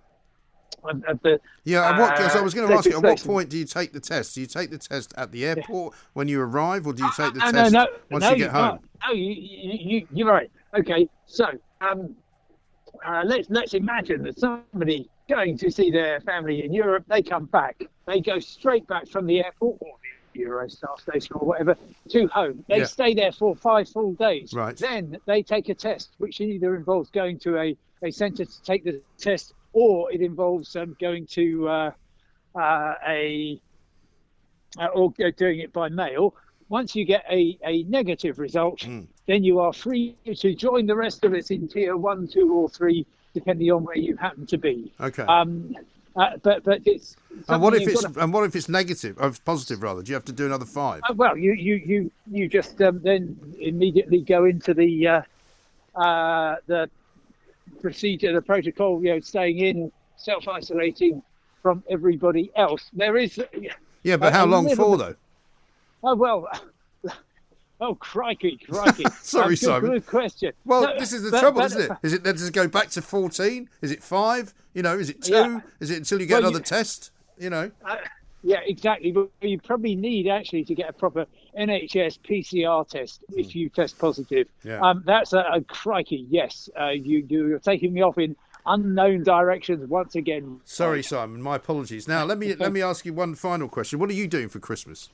[0.83, 3.23] of, the Yeah, at what, so I uh, was going to ask you, at what
[3.23, 4.35] point do you take the test?
[4.35, 7.33] Do you take the test at the airport when you arrive, or do you take
[7.33, 8.69] the Uh, test no, no, once no, you get home?
[8.71, 8.81] can't.
[9.07, 10.51] No, you, you, you, you're right.
[10.77, 11.45] Okay, so
[11.79, 12.15] um,
[13.05, 17.45] uh, let's let's imagine that somebody going to see their family in Europe, they come
[17.45, 19.93] back, they go straight back from the airport or
[20.35, 21.77] Eurostar station or whatever
[22.09, 22.63] to home.
[22.67, 22.85] They Yeah.
[22.85, 24.53] stay there for five full days.
[24.53, 24.75] Right.
[24.77, 28.83] Then they take a test, which either involves going to a, a centre to take
[28.83, 31.91] the test, or it involves um, going to uh,
[32.55, 33.59] uh, a
[34.79, 36.35] uh, or go- doing it by mail.
[36.69, 39.01] Once you get a, a negative result, Hmm.
[39.27, 42.67] then you are free to join the rest of us in tier one, two, or
[42.69, 44.91] three, depending on where you happen to be.
[44.99, 45.23] Okay.
[45.23, 45.75] Um,
[46.15, 47.15] uh, but but it's
[47.49, 49.17] and what if it's gotta- and what if it's negative?
[49.19, 50.01] Or positive rather?
[50.03, 51.01] Do you have to do another five?
[51.09, 55.21] uh, well, you you you you just um, then immediately go into the uh,
[55.95, 56.89] uh, the
[57.81, 59.03] procedure, the protocol.
[59.03, 61.21] You know, staying in, self isolating
[61.61, 62.89] from everybody else.
[62.93, 63.39] There is.
[64.03, 65.05] Yeah, but a- how long for bit-
[66.03, 66.09] though?
[66.11, 66.47] Oh well.
[67.81, 69.03] Oh crikey, crikey!
[69.21, 69.91] Sorry, good, Simon.
[69.91, 70.53] Good question.
[70.65, 71.97] Well, No, this is the but- trouble, but- isn't it?
[72.03, 73.69] Is it does it go back to fourteen?
[73.81, 74.53] Is it five?
[74.73, 75.33] You know, is it two?
[75.33, 75.59] Yeah.
[75.79, 77.11] Is it until you get Well, another you- test?
[77.37, 77.71] You know.
[77.83, 77.97] Uh,
[78.43, 79.11] yeah, exactly.
[79.11, 81.25] But you probably need actually to get a proper
[81.57, 84.47] NHS PCR test if you test positive.
[84.61, 84.67] Hmm.
[84.69, 84.79] Yeah.
[84.81, 86.25] Um, that's a, a crikey.
[86.29, 90.61] Yes, uh, you you're taking me off in unknown directions once again.
[90.63, 91.41] Sorry, Simon.
[91.41, 92.07] My apologies.
[92.07, 93.99] Now let me let me ask you one final question.
[93.99, 95.09] What are you doing for Christmas?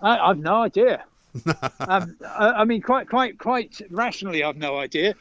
[0.00, 1.04] I, I've no idea.
[1.80, 5.14] um, I, I mean, quite, quite, quite rationally, I've no idea.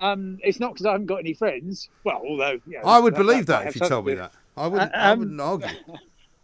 [0.00, 1.88] Um, it's not because I haven't got any friends.
[2.04, 4.32] Well, although you know, I would that- believe might that if you told me that.
[4.56, 4.94] I wouldn't.
[4.94, 5.68] I um, wouldn't argue.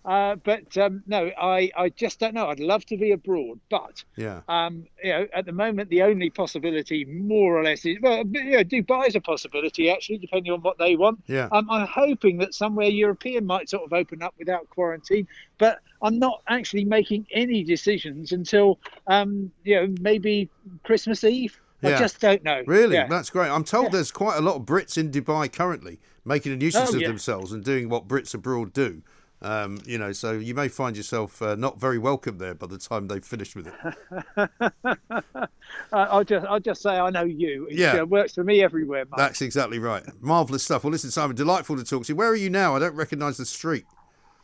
[0.06, 2.46] Uh, but um, no, I, I just don't know.
[2.46, 4.42] I'd love to be abroad, but Yeah.
[4.48, 8.52] um, you know, at the moment, the only possibility, more or less, is well, you
[8.52, 11.24] know, Dubai is a possibility actually, depending on what they want.
[11.26, 11.48] Yeah.
[11.50, 15.26] Um, I'm hoping that somewhere European might sort of open up without quarantine,
[15.58, 20.48] but I'm not actually making any decisions until um, you know maybe
[20.84, 21.58] Christmas Eve.
[21.82, 21.96] Yeah.
[21.96, 22.62] I just don't know.
[22.66, 23.06] Really, Yeah.
[23.06, 23.50] that's great.
[23.50, 26.96] I'm told there's quite a lot of Brits in Dubai currently making a nuisance Oh,
[26.96, 27.08] of yeah.
[27.08, 29.02] themselves and doing what Brits abroad do.
[29.42, 32.78] Um, you know, so you may find yourself uh, not very welcome there by the
[32.78, 34.48] time they've finished with it.
[35.92, 37.66] I'll just I'll just say I know you.
[37.70, 38.00] It Yeah.
[38.00, 39.04] uh, works for me everywhere.
[39.04, 39.16] Mate.
[39.18, 40.02] That's exactly right.
[40.20, 40.84] Marvellous stuff.
[40.84, 42.16] Well, listen, Simon, delightful to talk to you.
[42.16, 42.74] Where are you now?
[42.74, 43.84] I don't recognise the street.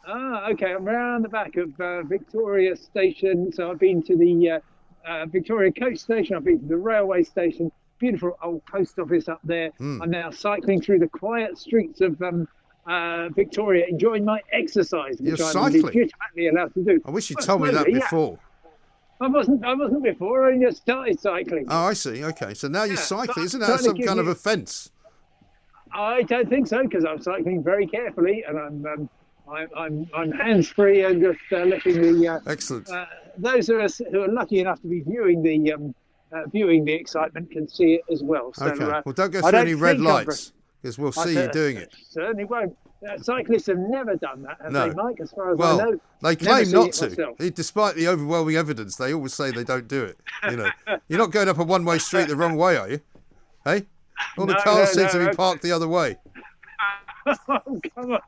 [0.07, 0.73] Ah, okay.
[0.73, 3.53] I'm round the back of uh, Victoria Station.
[3.53, 4.61] So I've been to the uh,
[5.07, 6.37] uh, Victoria Coach Station.
[6.37, 7.71] I've been to the railway station.
[7.99, 9.71] Beautiful old post office up there.
[9.79, 10.03] Hmm.
[10.03, 12.49] I'm now cycling through the quiet streets of um,
[12.87, 15.83] uh, Victoria, enjoying my exercise, which You're I'm cycling?
[15.83, 17.01] legitimately allowed to do.
[17.05, 18.01] I wish you'd Well, told me that yeah.
[18.01, 18.39] before.
[19.21, 19.65] I wasn't.
[19.65, 20.47] I wasn't before.
[20.49, 21.67] I only just started cycling.
[21.69, 22.25] Oh, I see.
[22.25, 23.47] Okay, so now you're Yeah, cycling.
[23.47, 24.91] Isn't that some kind of offence?
[25.95, 29.11] I don't think so because I'm cycling very carefully and I'm um,
[29.53, 32.89] I'm I'm, I'm hands free and just uh, letting the uh, Excellent.
[32.89, 33.05] uh,
[33.39, 35.95] those of us who are lucky enough to be viewing the um,
[36.33, 38.53] uh, viewing the excitement can see it as well.
[38.55, 38.85] So, Okay.
[38.85, 41.77] uh, Well, don't go I through any red lights because we'll I see you doing
[41.77, 41.95] it.
[42.11, 42.77] Certainly won't.
[43.07, 44.89] Uh, cyclists have never done that, have No.
[44.89, 45.17] they, Mike?
[45.21, 47.35] As far as I Well, know, they claim not to.
[47.41, 50.19] Eh, Despite the overwhelming evidence, they always say they don't do it.
[50.49, 50.71] You know,
[51.09, 53.01] you're not going up a one-way street the wrong way, are you?
[53.65, 53.87] Hey,
[54.39, 56.17] all the No, cars no, seem to be parked the other way.
[57.27, 58.21] Oh, come on,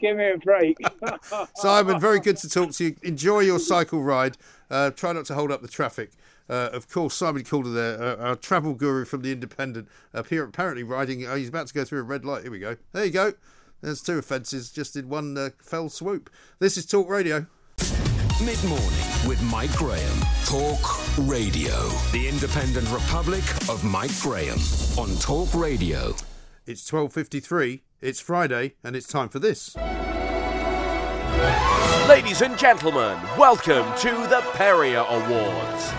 [0.00, 0.76] give me a break.
[1.56, 2.96] Simon, very good to talk to you.
[3.02, 4.36] Enjoy your cycle ride.
[4.70, 6.12] Uh, try not to hold up the traffic.
[6.48, 10.44] Uh, of course, Simon Calder there, uh, our travel guru from the Independent, up here
[10.44, 11.24] apparently riding.
[11.26, 12.42] Oh, he's about to go through a red light.
[12.42, 12.76] Here we go.
[12.92, 13.32] There you go.
[13.80, 16.30] There's two offences just in one uh, fell swoop.
[16.58, 17.46] This is Talk Radio.
[18.44, 20.18] Mid morning with Mike Graham.
[20.44, 20.80] Talk
[21.28, 21.88] Radio.
[22.12, 24.58] The Independent Republic of Mike Graham
[24.98, 26.14] on Talk Radio.
[26.66, 27.80] It's 12.53.
[28.02, 29.76] It's Friday, and it's time for this.
[32.08, 35.92] Ladies and gentlemen, welcome to the Perrior Awards.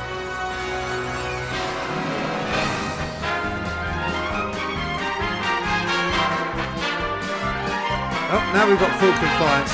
[8.36, 9.72] Oh, now we've got full compliance.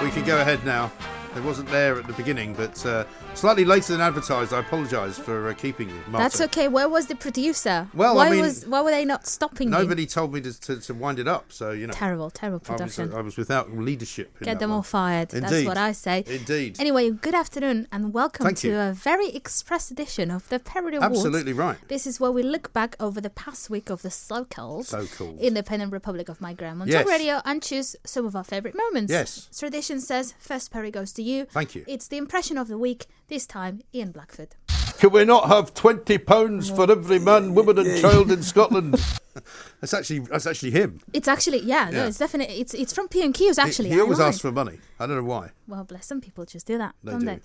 [0.00, 0.92] We can go ahead now.
[1.34, 3.04] It wasn't there at the beginning, but uh,
[3.38, 4.52] slightly later than advertised.
[4.52, 6.02] I apologise for uh, keeping you.
[6.10, 6.66] That's okay.
[6.68, 7.86] Where was the producer?
[7.94, 9.72] Well, why I mean, was why were they not stopping you?
[9.72, 11.92] Nobody told me to, to, to wind it up, so you know.
[11.92, 13.14] Terrible, terrible I was, production.
[13.14, 14.36] I was without leadership.
[14.40, 14.78] in Get them one.
[14.78, 15.28] all fired.
[15.30, 16.24] That's what I say.
[16.26, 16.80] Indeed.
[16.80, 18.76] Anyway, good afternoon and welcome Thank to you.
[18.76, 21.18] a very express edition of the Perrior Awards.
[21.18, 21.76] Absolutely right.
[21.88, 25.38] This is where we look back over the past week of the so-called So-called.
[25.40, 27.04] Independent Republic of Mike Graham on Yes.
[27.04, 29.12] Talk Radio and choose some of our favourite moments.
[29.12, 29.48] Yes.
[29.56, 31.44] Tradition says first Perry goes to you.
[31.46, 31.84] Thank you.
[31.86, 33.06] It's the impression of the week.
[33.28, 34.56] This time, Ian Blackford.
[34.98, 38.94] Can we not have twenty pounds for every man, woman, and child in Scotland?
[39.80, 41.00] that's actually that's actually him.
[41.12, 43.90] It's actually yeah, no, it's definitely it's it's from PMQs actually.
[43.90, 44.28] he, he I always lied.
[44.28, 44.78] asks for money.
[44.98, 45.50] I don't know why.
[45.68, 47.26] Well, bless some people just do that, They don't do.
[47.26, 47.40] they?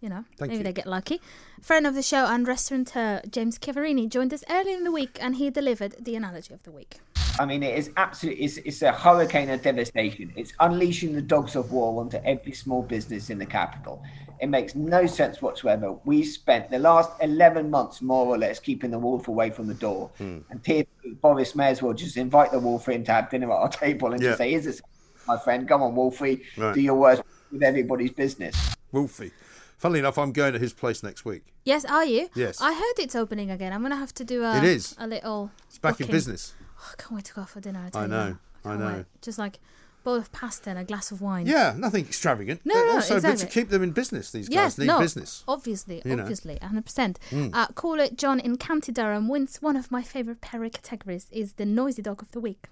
[0.00, 0.64] You know, Thank maybe you.
[0.64, 1.20] they get lucky.
[1.62, 5.36] Friend of the show and restaurateur James Chiaverini joined us early in the week, and
[5.36, 6.98] he delivered the analogy of the week.
[7.38, 10.32] I mean, it is absolutely, it's, it's a hurricane of devastation.
[10.36, 14.02] It's unleashing the dogs of war onto every small business in the capital.
[14.40, 15.92] It makes no sense whatsoever.
[16.04, 19.74] We spent the last 11 months, more or less, keeping the wolf away from the
[19.74, 20.10] door.
[20.18, 20.38] Hmm.
[20.50, 20.86] And Piers,
[21.22, 24.12] Boris may as well just invite the wolf in to have dinner at our table
[24.12, 24.30] and Yeah.
[24.30, 24.82] just say, Here's this,
[25.26, 26.74] my friend, come on, Wolfie, Right.
[26.74, 28.76] do your worst with everybody's business.
[28.92, 29.32] Wolfie.
[29.78, 31.42] Funnily enough, I'm going to his place next week.
[31.64, 32.28] Yes, are you?
[32.34, 32.60] Yes.
[32.62, 33.72] I heard it's opening again.
[33.72, 34.94] I'm gonna have to do a It is.
[34.98, 35.50] a little.
[35.68, 36.54] It's back in business.
[36.78, 37.80] Oh, I can't wait to go out for dinner.
[37.80, 38.28] I, I tell know,
[38.64, 38.70] now.
[38.70, 38.96] I know.
[38.98, 39.06] wait.
[39.20, 39.58] Just like
[40.06, 41.46] bowl of pasta and a glass of wine.
[41.46, 42.60] Yeah, nothing extravagant.
[42.64, 45.42] No, but no, also, but to keep them in business, these guys need no, business.
[45.48, 46.22] obviously, You know.
[46.22, 47.16] obviously, 100%.
[47.30, 47.50] Mm.
[47.52, 51.66] Uh, caller John in County Durham wins one of my favourite Perry categories is the
[51.66, 52.62] noisy dog of the week.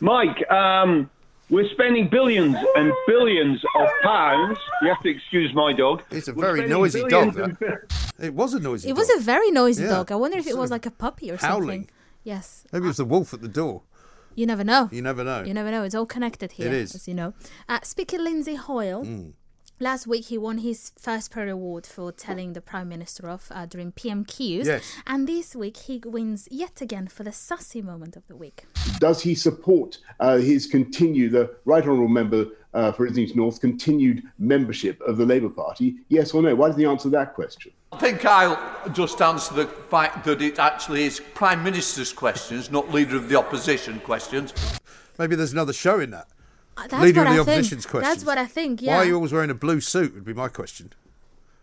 [0.00, 1.10] Mike, um,
[1.50, 4.58] we're spending billions and billions of pounds.
[4.82, 6.02] You have to excuse my dog.
[6.12, 7.36] It's a We're very noisy dog.
[7.36, 7.56] and.
[8.20, 8.90] It was a noisy dog.
[8.92, 9.08] It dog.
[9.08, 10.12] was a very noisy Yeah, dog.
[10.12, 11.80] I wonder if it was like a puppy or howling.
[11.80, 11.90] something.
[12.22, 12.64] Yes.
[12.72, 13.82] Maybe it was the wolf at the door.
[14.40, 14.88] You never know.
[14.90, 15.42] You never know.
[15.42, 15.82] You never know.
[15.82, 16.94] It's all connected here, It is.
[16.94, 17.34] as you know.
[17.68, 19.04] Uh, Speaker Lindsay Hoyle.
[19.04, 19.34] Mm.
[19.78, 23.66] Last week, he won his first Perry Award for telling the Prime Minister off uh,
[23.66, 24.64] during PMQs.
[24.64, 24.82] Yes.
[25.06, 28.64] And this week, he wins yet again for the sassy moment of the week.
[28.98, 34.22] Does he support uh, his continue, the Right Honourable Member uh, for Islington North, continued
[34.38, 35.96] membership of the Labour Party?
[36.08, 36.54] Yes or no?
[36.54, 37.72] Why doesn't he answer that question?
[37.92, 42.90] I think I'll just answer the fact that it actually is Prime Minister's questions, not
[42.92, 44.52] Leader of the Opposition questions.
[45.18, 46.28] Maybe there's another show in that.
[46.76, 47.48] Uh, That's Leader what of the I think.
[47.56, 48.14] opposition's questions.
[48.14, 48.80] That's what I think.
[48.80, 48.94] Yeah.
[48.96, 50.14] Why are you always wearing a blue suit?
[50.14, 50.92] Would be my question.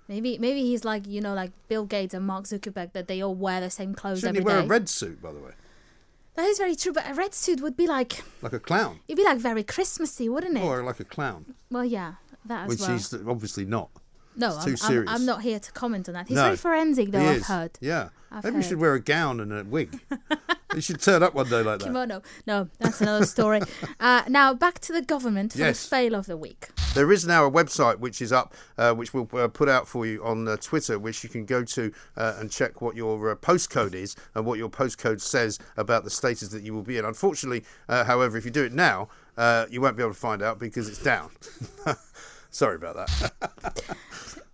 [0.09, 3.35] Maybe maybe he's like you know like Bill Gates and Mark Zuckerberg that they all
[3.35, 4.65] wear the same clothes Shouldn't he wear day.
[4.65, 5.51] a red suit, by the way,
[6.35, 9.17] That is very true, but a red suit would be like like a clown, it'd
[9.17, 10.63] be like very Christmassy, wouldn't it?
[10.63, 12.13] or like a clown, well, yeah,
[12.45, 12.91] that as which well.
[12.91, 13.89] he's obviously not.
[14.37, 16.27] No, It's I'm, too I'm- I'm, not here to comment on that.
[16.27, 16.43] He's No.
[16.43, 17.19] very forensic, though.
[17.19, 17.71] I've heard.
[17.81, 19.99] Yeah, I've maybe you should wear a gown and a wig.
[20.75, 21.85] you should turn up one day like that.
[21.85, 22.21] Kimono.
[22.45, 23.61] No, that's another story.
[23.99, 25.83] uh, now back to the government for Yes.
[25.83, 26.69] the fail of the week.
[26.93, 30.05] There is now a website which is up, uh, which we'll uh, put out for
[30.05, 33.35] you on uh, Twitter, which you can go to uh, and check what your uh,
[33.35, 37.05] postcode is and what your postcode says about the status that you will be in.
[37.05, 40.41] Unfortunately, uh, however, if you do it now, uh, you won't be able to find
[40.41, 41.29] out because it's down.
[42.49, 43.83] Sorry about that.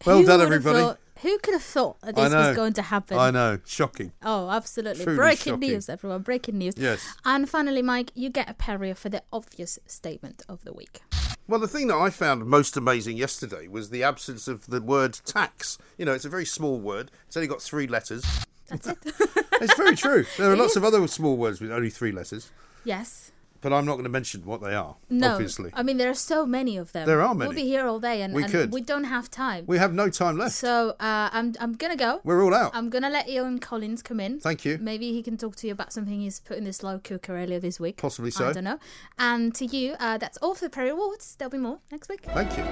[0.06, 0.80] Well Who done, everybody.
[0.80, 3.18] thought- who could have thought that this was going to happen?
[3.18, 4.12] I know, shocking.
[4.24, 5.06] Oh, absolutely.
[5.06, 5.70] Truly breaking shocking.
[5.70, 6.22] news, everyone.
[6.22, 6.74] Breaking news.
[6.76, 7.02] Yes.
[7.24, 11.00] And finally, Mike, you get a Perrior for the obvious statement of the week.
[11.48, 15.18] Well, the thing that I found most amazing yesterday was the absence of the word
[15.26, 15.78] tax.
[15.98, 17.10] You know, it's a very small word.
[17.28, 18.24] It's only got three letters.
[18.68, 18.98] That's it.
[19.62, 20.26] It's very true.
[20.38, 20.78] There are It lots is.
[20.78, 22.52] of other small words with only three letters,
[22.84, 23.32] Yes.
[23.64, 24.98] But I'm not going to mention what they are.
[25.10, 25.32] No.
[25.34, 25.72] obviously.
[25.74, 27.08] I mean, there are so many of them.
[27.08, 27.48] There are many.
[27.48, 28.72] We'll be here all day, and We and could.
[28.74, 29.64] we don't have time.
[29.68, 30.54] We have no time left.
[30.54, 32.20] So uh, I'm I'm gonna go.
[32.26, 32.72] We're all out.
[32.74, 34.40] I'm gonna let Ian Collins come in.
[34.42, 34.78] Thank you.
[34.82, 37.60] Maybe he can talk to you about something he's put in the slow cooker earlier
[37.60, 37.98] this week.
[37.98, 38.50] Possibly so.
[38.50, 38.80] I don't know.
[39.18, 41.36] And to you, uh, that's all for the Perry Awards.
[41.38, 42.22] There'll be more next week.
[42.26, 42.64] Thank you.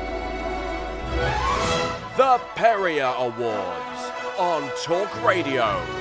[2.18, 6.01] The Perrior Awards on Talk Radio.